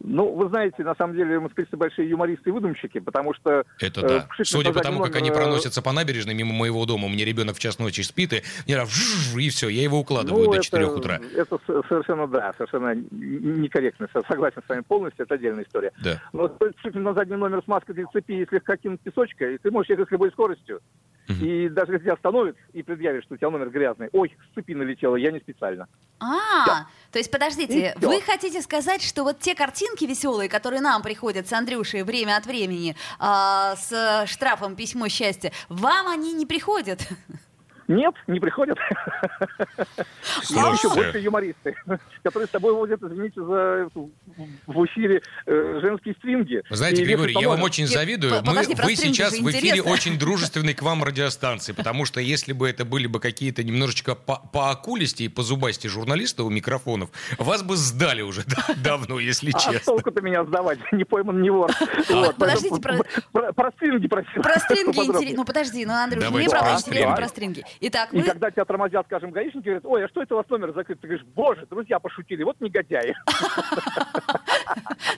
Ну, 0.00 0.32
вы 0.32 0.48
знаете, 0.48 0.84
на 0.84 0.94
самом 0.94 1.16
деле 1.16 1.40
москвичи 1.40 1.74
большие 1.74 2.08
юмористы 2.08 2.50
и 2.50 2.52
выдумщики, 2.52 3.00
потому 3.00 3.34
что... 3.34 3.64
Это 3.80 4.02
да. 4.02 4.28
Э, 4.38 4.44
Судя 4.44 4.72
по 4.72 4.80
тому, 4.80 4.98
номер... 4.98 5.10
как 5.10 5.22
они 5.22 5.30
проносятся 5.30 5.82
по 5.82 5.92
набережной 5.92 6.34
мимо 6.34 6.52
моего 6.52 6.86
дома, 6.86 7.06
у 7.06 7.08
меня 7.08 7.24
ребенок 7.24 7.56
в 7.56 7.58
час 7.58 7.78
ночи 7.78 8.02
спит, 8.02 8.32
и, 8.32 8.42
и 8.66 9.48
все, 9.50 9.68
я 9.68 9.82
его 9.82 9.98
укладываю 9.98 10.44
ну, 10.44 10.50
до 10.52 10.56
это, 10.58 10.64
4 10.64 10.86
утра. 10.86 11.20
Это 11.34 11.58
совершенно, 11.66 12.28
да, 12.28 12.54
совершенно 12.56 12.94
некорректно. 12.94 14.08
Согласен 14.28 14.62
с 14.64 14.68
вами 14.68 14.82
полностью, 14.82 15.24
это 15.24 15.34
отдельная 15.34 15.64
история. 15.64 15.92
Да. 16.02 16.22
Но 16.32 16.48
стоит 16.48 16.94
на 16.94 17.12
задний 17.14 17.36
номер 17.36 17.62
с 17.64 17.68
маской 17.68 17.94
для 17.94 18.06
цепи 18.06 18.32
и 18.32 18.46
слегка 18.46 18.76
кинуть 18.76 19.00
песочка, 19.00 19.50
и 19.50 19.58
ты 19.58 19.70
можешь 19.70 19.90
ехать 19.90 20.08
с 20.08 20.12
любой 20.12 20.30
скоростью. 20.30 20.80
И 21.28 21.68
даже 21.68 21.92
если 21.92 22.04
тебя 22.04 22.14
остановят 22.14 22.56
и 22.72 22.82
предъявят, 22.82 23.24
что 23.24 23.34
у 23.34 23.36
тебя 23.36 23.50
номер 23.50 23.68
грязный, 23.68 24.08
ой, 24.12 24.34
с 24.50 24.54
цепи 24.54 24.72
налетела, 24.72 25.16
я 25.16 25.30
не 25.30 25.40
специально. 25.40 25.86
А, 26.20 26.66
да. 26.66 26.86
то 27.12 27.18
есть 27.18 27.30
подождите, 27.30 27.94
вы 28.00 28.20
хотите 28.22 28.62
сказать, 28.62 29.02
что 29.02 29.24
вот 29.24 29.38
те 29.38 29.54
картинки 29.88 30.04
веселые, 30.04 30.48
которые 30.48 30.80
нам 30.80 31.02
приходят 31.02 31.48
с 31.48 31.52
Андрюшей 31.52 32.02
время 32.02 32.36
от 32.36 32.46
времени 32.46 32.96
а, 33.18 33.74
с 33.76 34.26
штрафом 34.26 34.76
письмо 34.76 35.08
счастья, 35.08 35.52
вам 35.68 36.08
они 36.08 36.32
не 36.32 36.46
приходят? 36.46 37.00
Нет, 37.88 38.14
не 38.26 38.38
приходят. 38.38 38.76
Есть 40.42 40.50
еще 40.50 40.94
больше 40.94 41.18
юмористы, 41.18 41.74
которые 42.22 42.46
с 42.46 42.50
тобой 42.50 42.74
возят, 42.74 43.02
извините 43.02 43.42
за 43.42 43.88
в 44.66 44.84
эфире 44.86 45.22
э, 45.46 45.80
женские 45.82 46.14
стринги. 46.14 46.62
Вы 46.68 46.76
знаете, 46.76 47.04
Григорий, 47.04 47.34
я 47.38 47.48
вам 47.48 47.62
очень 47.62 47.86
завидую. 47.86 48.42
Мы, 48.44 48.62
вы 48.84 48.96
сейчас 48.96 49.38
в 49.38 49.50
эфире 49.50 49.82
очень 49.82 50.18
дружественной 50.18 50.74
к 50.74 50.82
вам 50.82 51.04
радиостанции, 51.04 51.72
потому 51.72 52.04
что 52.04 52.20
если 52.20 52.52
бы 52.52 52.68
это 52.68 52.84
были 52.84 53.06
бы 53.06 53.20
какие-то 53.20 53.64
немножечко 53.64 54.14
по, 54.14 54.36
по 54.36 54.70
окулисти 54.70 55.24
и 55.24 55.28
по 55.28 55.42
зубасти 55.42 55.88
журналисты 55.88 56.42
у 56.42 56.50
микрофонов, 56.50 57.10
вас 57.38 57.62
бы 57.62 57.76
сдали 57.76 58.22
уже 58.22 58.44
давно, 58.82 59.18
если 59.18 59.50
а 59.50 59.58
честно. 59.58 59.80
А 59.80 59.84
толку-то 59.84 60.22
меня 60.22 60.44
сдавать, 60.44 60.78
не 60.92 61.04
пойман, 61.04 61.40
не 61.42 61.50
вор. 61.50 61.70
Вот, 62.08 62.36
Подождите, 62.36 62.80
про... 62.80 62.98
Про 63.52 63.70
стринги 63.72 64.08
просил. 64.08 64.42
Про 64.42 64.58
стринги 64.60 64.98
интересно. 65.06 65.36
Ну 65.36 65.44
подожди, 65.44 65.86
ну 65.86 65.92
Андрюш, 65.94 66.30
мне 66.30 66.48
правда 66.48 66.76
интересно 66.78 67.16
про 67.16 67.28
стринги. 67.28 67.64
Итак, 67.80 68.12
И 68.12 68.22
когда 68.22 68.50
тебя 68.50 68.64
тормозят, 68.64 69.06
скажем, 69.06 69.30
гаишники, 69.30 69.64
говорят, 69.64 69.84
ой, 69.86 70.04
а 70.04 70.08
что 70.08 70.22
это 70.22 70.34
у 70.34 70.38
вас 70.38 70.48
номер 70.48 70.72
закрыт? 70.74 71.00
Ты 71.00 71.06
говоришь, 71.06 71.26
боже, 71.34 71.66
друзья 71.70 71.98
пошутили, 71.98 72.42
вот 72.42 72.60
негодяи. 72.60 73.14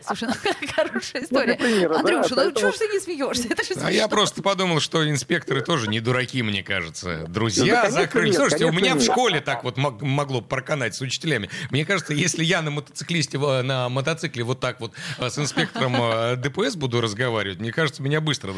Слушай, 0.03 0.29
ну 0.29 0.69
хорошая 0.75 1.23
история. 1.23 1.55
Андрюша, 1.95 2.35
ну 2.37 2.53
чего 2.53 2.71
ж 2.73 2.77
ты 2.77 2.89
не 2.89 3.01
смеешься? 3.01 3.49
А 3.85 3.91
я 3.91 4.09
просто 4.09 4.43
подумал, 4.43 4.81
что 4.81 5.09
инспекторы 5.09 5.63
тоже 5.63 5.89
не 5.89 6.01
дураки, 6.01 6.43
мне 6.43 6.63
кажется. 6.63 7.27
Друзья 7.29 7.91
закрыли. 7.91 8.33
Слушайте, 8.33 8.67
у 8.67 8.73
меня 8.73 8.95
в 8.95 9.01
школе 9.03 9.41
так 9.41 9.65
вот 9.65 9.77
могло 9.77 10.41
проканать 10.41 10.95
с 10.95 11.01
учителями. 11.01 11.51
Мне 11.71 11.85
кажется, 11.85 12.13
если 12.15 12.45
я 12.45 12.63
на 12.63 12.71
мотоциклисте, 12.71 13.39
на 13.39 13.89
мотоцикле 13.89 14.45
вот 14.45 14.61
так 14.61 14.81
вот 14.81 14.93
э, 15.19 15.29
с 15.29 15.39
инспектором 15.39 15.95
э, 15.97 16.37
ДПС 16.37 16.77
буду 16.77 17.01
разговаривать, 17.01 17.61
мне 17.61 17.73
кажется, 17.73 18.03
меня 18.03 18.21
быстро 18.21 18.53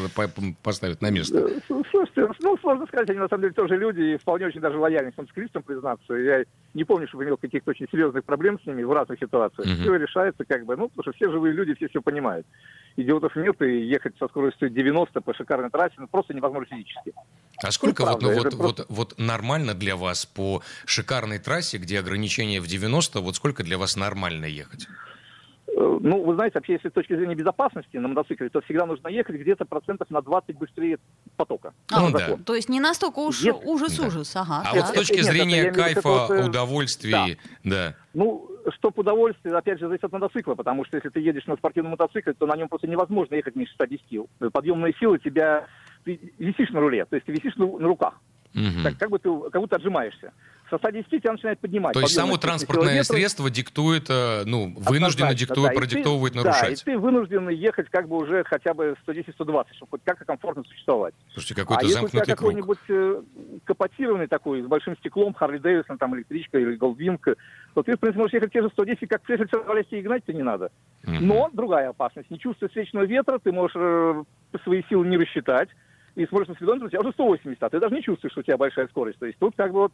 поставят 0.61 1.01
на 1.01 1.09
место. 1.09 1.49
Слушайте, 1.67 2.27
ну, 2.39 2.57
сложно 2.57 2.85
сказать, 2.87 3.09
они 3.09 3.19
на 3.19 3.27
самом 3.27 3.43
деле 3.43 3.53
тоже 3.53 3.77
люди, 3.77 4.01
и 4.01 4.17
вполне 4.17 4.47
очень 4.47 4.61
даже 4.61 4.77
лояльны 4.77 5.11
к 5.11 5.17
мотоциклистам, 5.17 5.63
признаться. 5.63 6.13
Я 6.13 6.43
не 6.73 6.83
помню, 6.83 7.07
чтобы 7.07 7.23
имел 7.23 7.37
каких-то 7.37 7.71
очень 7.71 7.87
серьезных 7.91 8.23
проблем 8.23 8.59
с 8.61 8.65
ними 8.65 8.83
в 8.83 8.91
разных 8.91 9.19
ситуациях. 9.19 9.67
Все 9.79 9.95
решается 9.95 10.42
как 10.45 10.65
бы, 10.65 10.75
ну, 10.75 10.89
потому 10.89 11.03
что 11.03 11.11
все 11.13 11.31
живые 11.31 11.53
люди, 11.53 11.73
все 11.75 11.87
все 11.87 12.01
понимают. 12.01 12.45
Идиотов 12.95 13.35
нет, 13.35 13.61
и 13.61 13.85
ехать 13.85 14.13
со 14.19 14.27
скоростью 14.27 14.69
90 14.69 15.21
по 15.21 15.33
шикарной 15.33 15.69
трассе 15.69 15.95
ну, 15.97 16.07
просто 16.07 16.33
невозможно 16.33 16.67
физически. 16.75 17.13
А 17.63 17.71
сколько 17.71 18.03
ну, 18.03 18.11
вот, 18.11 18.21
ну, 18.21 18.33
вот, 18.33 18.41
просто... 18.43 18.57
вот, 18.57 18.85
вот 18.89 19.13
нормально 19.17 19.73
для 19.73 19.95
вас 19.95 20.25
по 20.25 20.61
шикарной 20.85 21.39
трассе, 21.39 21.77
где 21.77 21.99
ограничение 21.99 22.61
в 22.61 22.67
90, 22.67 23.19
вот 23.21 23.35
сколько 23.35 23.63
для 23.63 23.77
вас 23.77 23.95
нормально 23.95 24.45
ехать? 24.45 24.87
Э, 25.75 25.97
ну, 26.01 26.23
вы 26.23 26.35
знаете, 26.35 26.55
вообще, 26.55 26.73
если 26.73 26.89
с 26.89 26.91
точки 26.91 27.15
зрения 27.15 27.35
безопасности 27.35 27.97
на 27.97 28.07
мотоцикле, 28.07 28.49
то 28.49 28.61
всегда 28.61 28.85
нужно 28.85 29.07
ехать 29.07 29.35
где-то 29.35 29.65
процентов 29.65 30.09
на 30.09 30.21
20 30.21 30.57
быстрее 30.57 30.99
потока. 31.35 31.73
А, 31.91 32.11
да. 32.11 32.37
То 32.45 32.55
есть 32.55 32.69
не 32.69 32.79
настолько 32.79 33.19
уж 33.19 33.43
ужас-ужас, 33.43 34.33
да. 34.33 34.41
ага. 34.41 34.63
А 34.65 34.73
да. 34.73 34.79
вот 34.81 34.89
с 34.89 34.91
точки 34.91 35.21
зрения 35.21 35.63
нет, 35.63 35.75
кайфа, 35.75 36.01
вот, 36.09 36.31
э, 36.31 36.45
удовольствия, 36.45 37.37
да. 37.63 37.69
да. 37.91 37.95
Ну, 38.13 38.52
чтоб 38.71 38.97
удовольствие, 38.97 39.55
опять 39.55 39.79
же, 39.79 39.87
зависит 39.87 40.05
от 40.05 40.11
мотоцикла, 40.11 40.55
потому 40.55 40.85
что 40.85 40.97
если 40.97 41.09
ты 41.09 41.19
едешь 41.19 41.45
на 41.47 41.55
спортивном 41.55 41.91
мотоцикле, 41.91 42.33
то 42.33 42.45
на 42.45 42.55
нем 42.55 42.69
просто 42.69 42.87
невозможно 42.87 43.35
ехать 43.35 43.55
меньше 43.55 43.73
110. 43.73 44.51
Подъемная 44.51 44.93
сила 44.93 45.17
тебя... 45.19 45.67
Ты 46.03 46.19
висишь 46.37 46.69
на 46.71 46.81
руле, 46.81 47.05
то 47.05 47.15
есть 47.15 47.25
ты 47.25 47.31
висишь 47.31 47.55
на, 47.55 47.65
на 47.65 47.87
руках. 47.87 48.19
Угу. 48.53 48.83
Так, 48.83 48.97
как, 48.97 49.09
бы 49.09 49.19
ты, 49.19 49.29
как 49.51 49.61
будто 49.61 49.77
отжимаешься 49.77 50.33
со 50.73 50.77
110 50.79 51.09
тебя 51.09 51.31
начинает 51.33 51.59
поднимать. 51.59 51.93
То 51.93 52.01
есть 52.01 52.15
само 52.15 52.37
транспортное 52.37 53.03
средство 53.03 53.49
диктует, 53.49 54.09
э, 54.09 54.43
ну, 54.45 54.73
вынужденно 54.77 55.33
диктует, 55.35 55.73
да, 55.73 55.79
продиктовывает, 55.79 56.33
ты, 56.33 56.39
нарушать. 56.39 56.83
Да, 56.85 56.91
и 56.91 56.95
ты 56.95 56.97
вынужден 56.97 57.49
ехать 57.49 57.89
как 57.89 58.07
бы 58.07 58.17
уже 58.17 58.43
хотя 58.43 58.73
бы 58.73 58.95
110-120, 59.07 59.65
чтобы 59.75 59.89
хоть 59.91 60.01
как-то 60.03 60.25
комфортно 60.25 60.63
существовать. 60.63 61.13
Слушайте, 61.33 61.55
какой-то 61.55 61.85
а 61.85 61.89
замкнутый 61.89 62.05
если 62.05 62.17
у 62.17 62.25
тебя 62.25 62.35
какой-нибудь 62.35 62.79
э, 62.89 63.21
капотированный 63.65 64.27
такой, 64.27 64.61
с 64.63 64.65
большим 64.65 64.97
стеклом, 64.97 65.33
Харли 65.33 65.59
Дэвисон, 65.59 65.97
там, 65.97 66.15
электричка 66.15 66.57
или 66.57 66.75
Голдвинг, 66.75 67.27
то 67.73 67.83
ты, 67.83 67.95
в 67.95 67.99
принципе, 67.99 68.19
можешь 68.19 68.33
ехать 68.33 68.51
те 68.51 68.61
же 68.61 68.69
110, 68.69 69.07
как 69.07 69.21
если 69.27 69.45
все 69.45 69.97
и 69.97 70.01
гнать-то 70.01 70.33
не 70.33 70.43
надо. 70.43 70.71
Uh-huh. 71.03 71.19
Но 71.19 71.49
другая 71.53 71.89
опасность. 71.89 72.29
Не 72.31 72.39
чувствуя 72.39 72.69
встречного 72.69 73.03
ветра, 73.03 73.39
ты 73.39 73.51
можешь 73.51 73.75
э, 73.75 74.23
свои 74.63 74.83
силы 74.89 75.07
не 75.07 75.17
рассчитать, 75.17 75.69
и 76.15 76.25
смотришь 76.27 76.49
на 76.49 76.55
спидометр, 76.55 76.85
у 76.85 76.89
тебя 76.89 76.99
уже 76.99 77.11
180, 77.11 77.61
а 77.61 77.69
ты 77.69 77.79
даже 77.79 77.95
не 77.95 78.03
чувствуешь, 78.03 78.31
что 78.31 78.41
у 78.41 78.43
тебя 78.43 78.57
большая 78.57 78.87
скорость. 78.87 79.19
То 79.19 79.25
есть 79.25 79.39
тут 79.39 79.55
как 79.55 79.71
бы 79.71 79.81
вот 79.81 79.93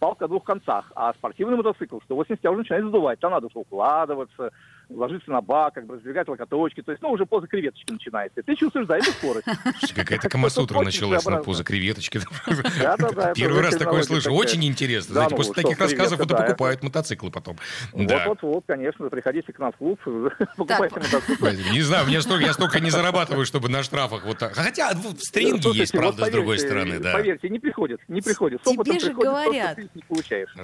палка 0.00 0.24
о 0.24 0.28
двух 0.28 0.42
концах. 0.44 0.90
А 0.96 1.12
спортивный 1.14 1.56
мотоцикл 1.56 1.98
180 2.04 2.40
тебя 2.40 2.50
уже 2.50 2.60
начинает 2.60 2.86
сдувать. 2.86 3.20
Там 3.20 3.30
надо 3.30 3.48
укладываться, 3.54 4.50
ложиться 4.94 5.30
на 5.30 5.40
бак, 5.40 5.74
как 5.74 5.86
бы 5.86 5.94
раздвигать 5.94 6.28
локоточки. 6.28 6.82
То 6.82 6.92
есть, 6.92 7.02
ну, 7.02 7.10
уже 7.10 7.26
поза 7.26 7.46
креветочки 7.46 7.92
начинается. 7.92 8.42
Ты 8.42 8.54
чувствуешь, 8.56 8.86
да, 8.86 8.98
эту 8.98 9.10
скорость. 9.12 9.46
Какая-то 9.94 10.28
камасутра 10.28 10.80
началась 10.80 11.24
на 11.24 11.38
поза 11.38 11.64
креветочки. 11.64 12.20
Первый 13.34 13.62
раз 13.62 13.76
такое 13.76 14.02
слышу. 14.02 14.32
Очень 14.32 14.64
интересно. 14.64 15.14
Знаете, 15.14 15.36
после 15.36 15.54
ну, 15.56 15.62
таких 15.62 15.78
рассказов 15.78 16.20
это 16.20 16.36
покупают 16.36 16.82
мотоциклы 16.82 17.30
потом. 17.30 17.56
Вот-вот-вот, 17.92 18.64
конечно. 18.66 19.08
Приходите 19.08 19.52
к 19.52 19.58
нам 19.58 19.72
в 19.72 19.76
клуб, 19.76 20.00
покупайте 20.56 20.96
мотоциклы. 20.96 21.56
Не 21.72 21.82
знаю, 21.82 22.08
я 22.08 22.52
столько 22.52 22.80
не 22.80 22.90
зарабатываю, 22.90 23.46
чтобы 23.46 23.68
на 23.68 23.82
штрафах 23.82 24.24
вот 24.24 24.38
так. 24.38 24.54
Хотя 24.54 24.92
стринги 25.18 25.76
есть, 25.76 25.92
правда, 25.92 26.26
с 26.26 26.30
другой 26.30 26.58
стороны, 26.58 26.98
да. 26.98 27.12
Поверьте, 27.12 27.48
не 27.48 27.58
приходит, 27.58 28.00
не 28.08 28.20
приходит. 28.20 28.62
Тебе 28.62 28.98
же 28.98 29.12
говорят. 29.12 29.78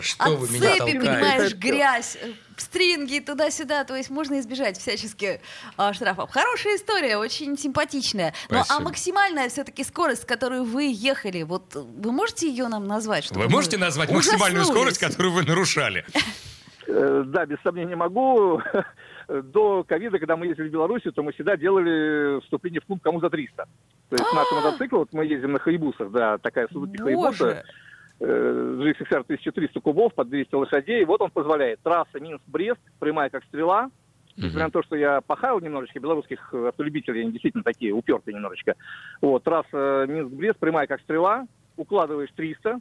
Что 0.00 0.36
вы 0.36 0.48
меня 0.48 0.76
толкаете? 0.76 1.00
понимаешь, 1.00 1.54
грязь, 1.54 2.18
стринги 2.60 3.18
туда-сюда, 3.18 3.84
то 3.84 3.96
есть 3.96 4.10
можно 4.10 4.38
избежать 4.40 4.78
всячески 4.78 5.40
а, 5.76 5.92
штрафов. 5.92 6.30
Хорошая 6.30 6.76
история, 6.76 7.16
очень 7.16 7.56
симпатичная. 7.56 8.34
Ну 8.50 8.62
а 8.68 8.80
максимальная 8.80 9.48
все-таки 9.48 9.84
скорость, 9.84 10.22
с 10.22 10.24
которой 10.24 10.62
вы 10.62 10.92
ехали, 10.92 11.42
вот 11.42 11.74
вы 11.74 12.12
можете 12.12 12.48
ее 12.48 12.68
нам 12.68 12.86
назвать? 12.86 13.30
Вы 13.30 13.48
можете 13.48 13.78
назвать 13.78 14.10
максимальную 14.10 14.64
скорость, 14.64 14.98
которую 14.98 15.32
вы 15.32 15.42
нарушали? 15.42 16.04
Э, 16.88 17.24
да, 17.26 17.46
без 17.46 17.58
сомнения 17.62 17.96
могу. 17.96 18.60
До 19.28 19.82
ковида, 19.82 20.18
когда 20.18 20.36
мы 20.36 20.46
ездили 20.46 20.68
в 20.68 20.72
Беларуси, 20.72 21.10
то 21.10 21.22
мы 21.22 21.32
всегда 21.32 21.56
делали 21.56 22.40
вступление 22.42 22.80
в 22.80 22.86
клуб 22.86 23.02
кому 23.02 23.20
за 23.20 23.28
300. 23.28 23.56
То 23.56 23.68
есть 24.16 24.32
наши 24.32 24.54
мотоциклы, 24.54 24.98
вот 25.00 25.12
мы 25.12 25.26
ездим 25.26 25.52
на 25.52 25.58
Хайбусах, 25.58 26.12
да, 26.12 26.38
такая 26.38 26.68
Сузуки 26.68 26.96
Хайбуса, 26.96 27.64
GXXR 28.20 29.20
1300 29.20 29.80
кубов 29.80 30.14
под 30.14 30.28
200 30.28 30.54
лошадей. 30.54 31.04
Вот 31.04 31.20
он 31.20 31.30
позволяет. 31.30 31.80
Трасса 31.82 32.18
Минск-Брест, 32.20 32.80
прямая 32.98 33.30
как 33.30 33.44
стрела. 33.44 33.90
Несмотря 34.36 34.66
на 34.66 34.70
то, 34.70 34.82
что 34.82 34.96
я 34.96 35.22
пахал 35.22 35.60
немножечко, 35.60 35.98
белорусских 35.98 36.52
автолюбителей, 36.52 37.22
они 37.22 37.32
действительно 37.32 37.64
такие 37.64 37.92
упертые 37.92 38.34
немножечко. 38.34 38.74
Вот, 39.22 39.42
трасса 39.44 40.04
Минск-Брест, 40.08 40.58
прямая 40.58 40.86
как 40.86 41.00
стрела, 41.00 41.46
укладываешь 41.76 42.30
300, 42.36 42.80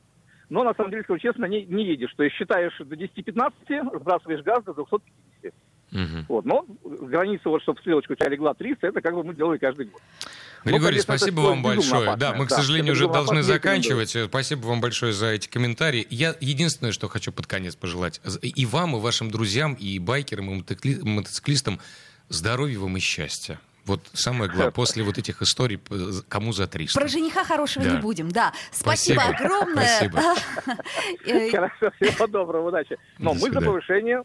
но 0.50 0.64
на 0.64 0.74
самом 0.74 0.92
деле, 0.92 1.04
скажу 1.04 1.20
честно, 1.20 1.46
не, 1.46 1.66
не 1.66 1.86
едешь. 1.86 2.14
То 2.16 2.24
есть 2.24 2.36
считаешь 2.36 2.78
до 2.78 2.96
10-15, 2.96 4.00
сбрасываешь 4.00 4.44
газ 4.44 4.64
до 4.64 4.74
250. 4.74 5.02
Угу. 5.92 6.26
Вот, 6.28 6.46
но 6.46 6.66
граница, 6.84 7.50
вот, 7.50 7.62
чтобы 7.62 7.80
стрелочка 7.80 8.14
у 8.14 8.16
тебя 8.16 8.30
легла 8.30 8.54
30, 8.54 8.84
это 8.84 9.02
как 9.02 9.14
бы 9.14 9.24
мы 9.24 9.36
делали 9.36 9.58
каждый 9.58 9.86
год. 9.86 10.02
Ну, 10.66 10.72
Григорий, 10.72 10.80
ну, 10.80 10.88
конечно, 10.88 11.18
спасибо 11.18 11.40
вам 11.42 11.62
большое. 11.62 12.10
Опасное. 12.10 12.32
Да, 12.32 12.38
мы, 12.38 12.46
к 12.48 12.50
да, 12.50 12.56
сожалению, 12.56 12.94
уже 12.94 13.08
должны 13.08 13.44
заканчивать. 13.44 14.18
Спасибо 14.28 14.66
вам 14.66 14.82
большое 14.82 15.14
за 15.14 15.28
эти 15.28 15.48
комментарии. 15.48 16.06
Я 16.10 16.36
единственное, 16.40 16.92
что 16.92 17.08
хочу 17.08 17.32
под 17.32 17.48
конец 17.48 17.76
пожелать 17.76 18.20
и 18.42 18.66
вам, 18.66 18.96
и 18.96 19.00
вашим 19.00 19.30
друзьям, 19.30 19.76
и 19.76 20.00
байкерам, 20.00 20.52
и 20.52 21.04
мотоциклистам 21.04 21.80
здоровья 22.30 22.80
вам 22.80 22.98
и 22.98 23.00
счастья. 23.00 23.60
Вот 23.86 24.02
самое 24.14 24.50
главное, 24.50 24.72
после 24.72 25.04
вот 25.04 25.18
этих 25.18 25.42
историй, 25.42 25.80
кому 26.28 26.52
за 26.52 26.68
300. 26.68 27.00
Про 27.00 27.08
жениха 27.08 27.44
хорошего 27.44 27.86
да. 27.86 27.92
не 27.92 27.98
будем, 28.02 28.32
да. 28.32 28.52
Спасибо, 28.72 29.22
Спасибо. 29.22 29.46
огромное. 29.46 29.98
Спасибо. 29.98 30.22
Э, 31.26 31.52
Хорошо, 31.52 31.92
всего 32.02 32.28
доброго, 32.28 32.70
удачи. 32.70 32.98
Но 33.20 33.34
мы 33.34 33.52
за 33.52 33.62
повышение 33.62 34.24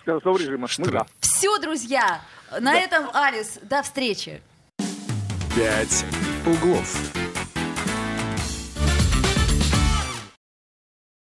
скоростного 0.00 0.38
режима. 0.38 0.68
Мы 0.78 0.86
за. 0.86 1.06
Все, 1.20 1.58
друзья, 1.58 2.20
на 2.60 2.78
этом 2.78 3.08
Алис. 3.12 3.58
До 3.62 3.82
встречи. 3.82 4.42
Пять 5.54 6.04
углов. 6.46 7.21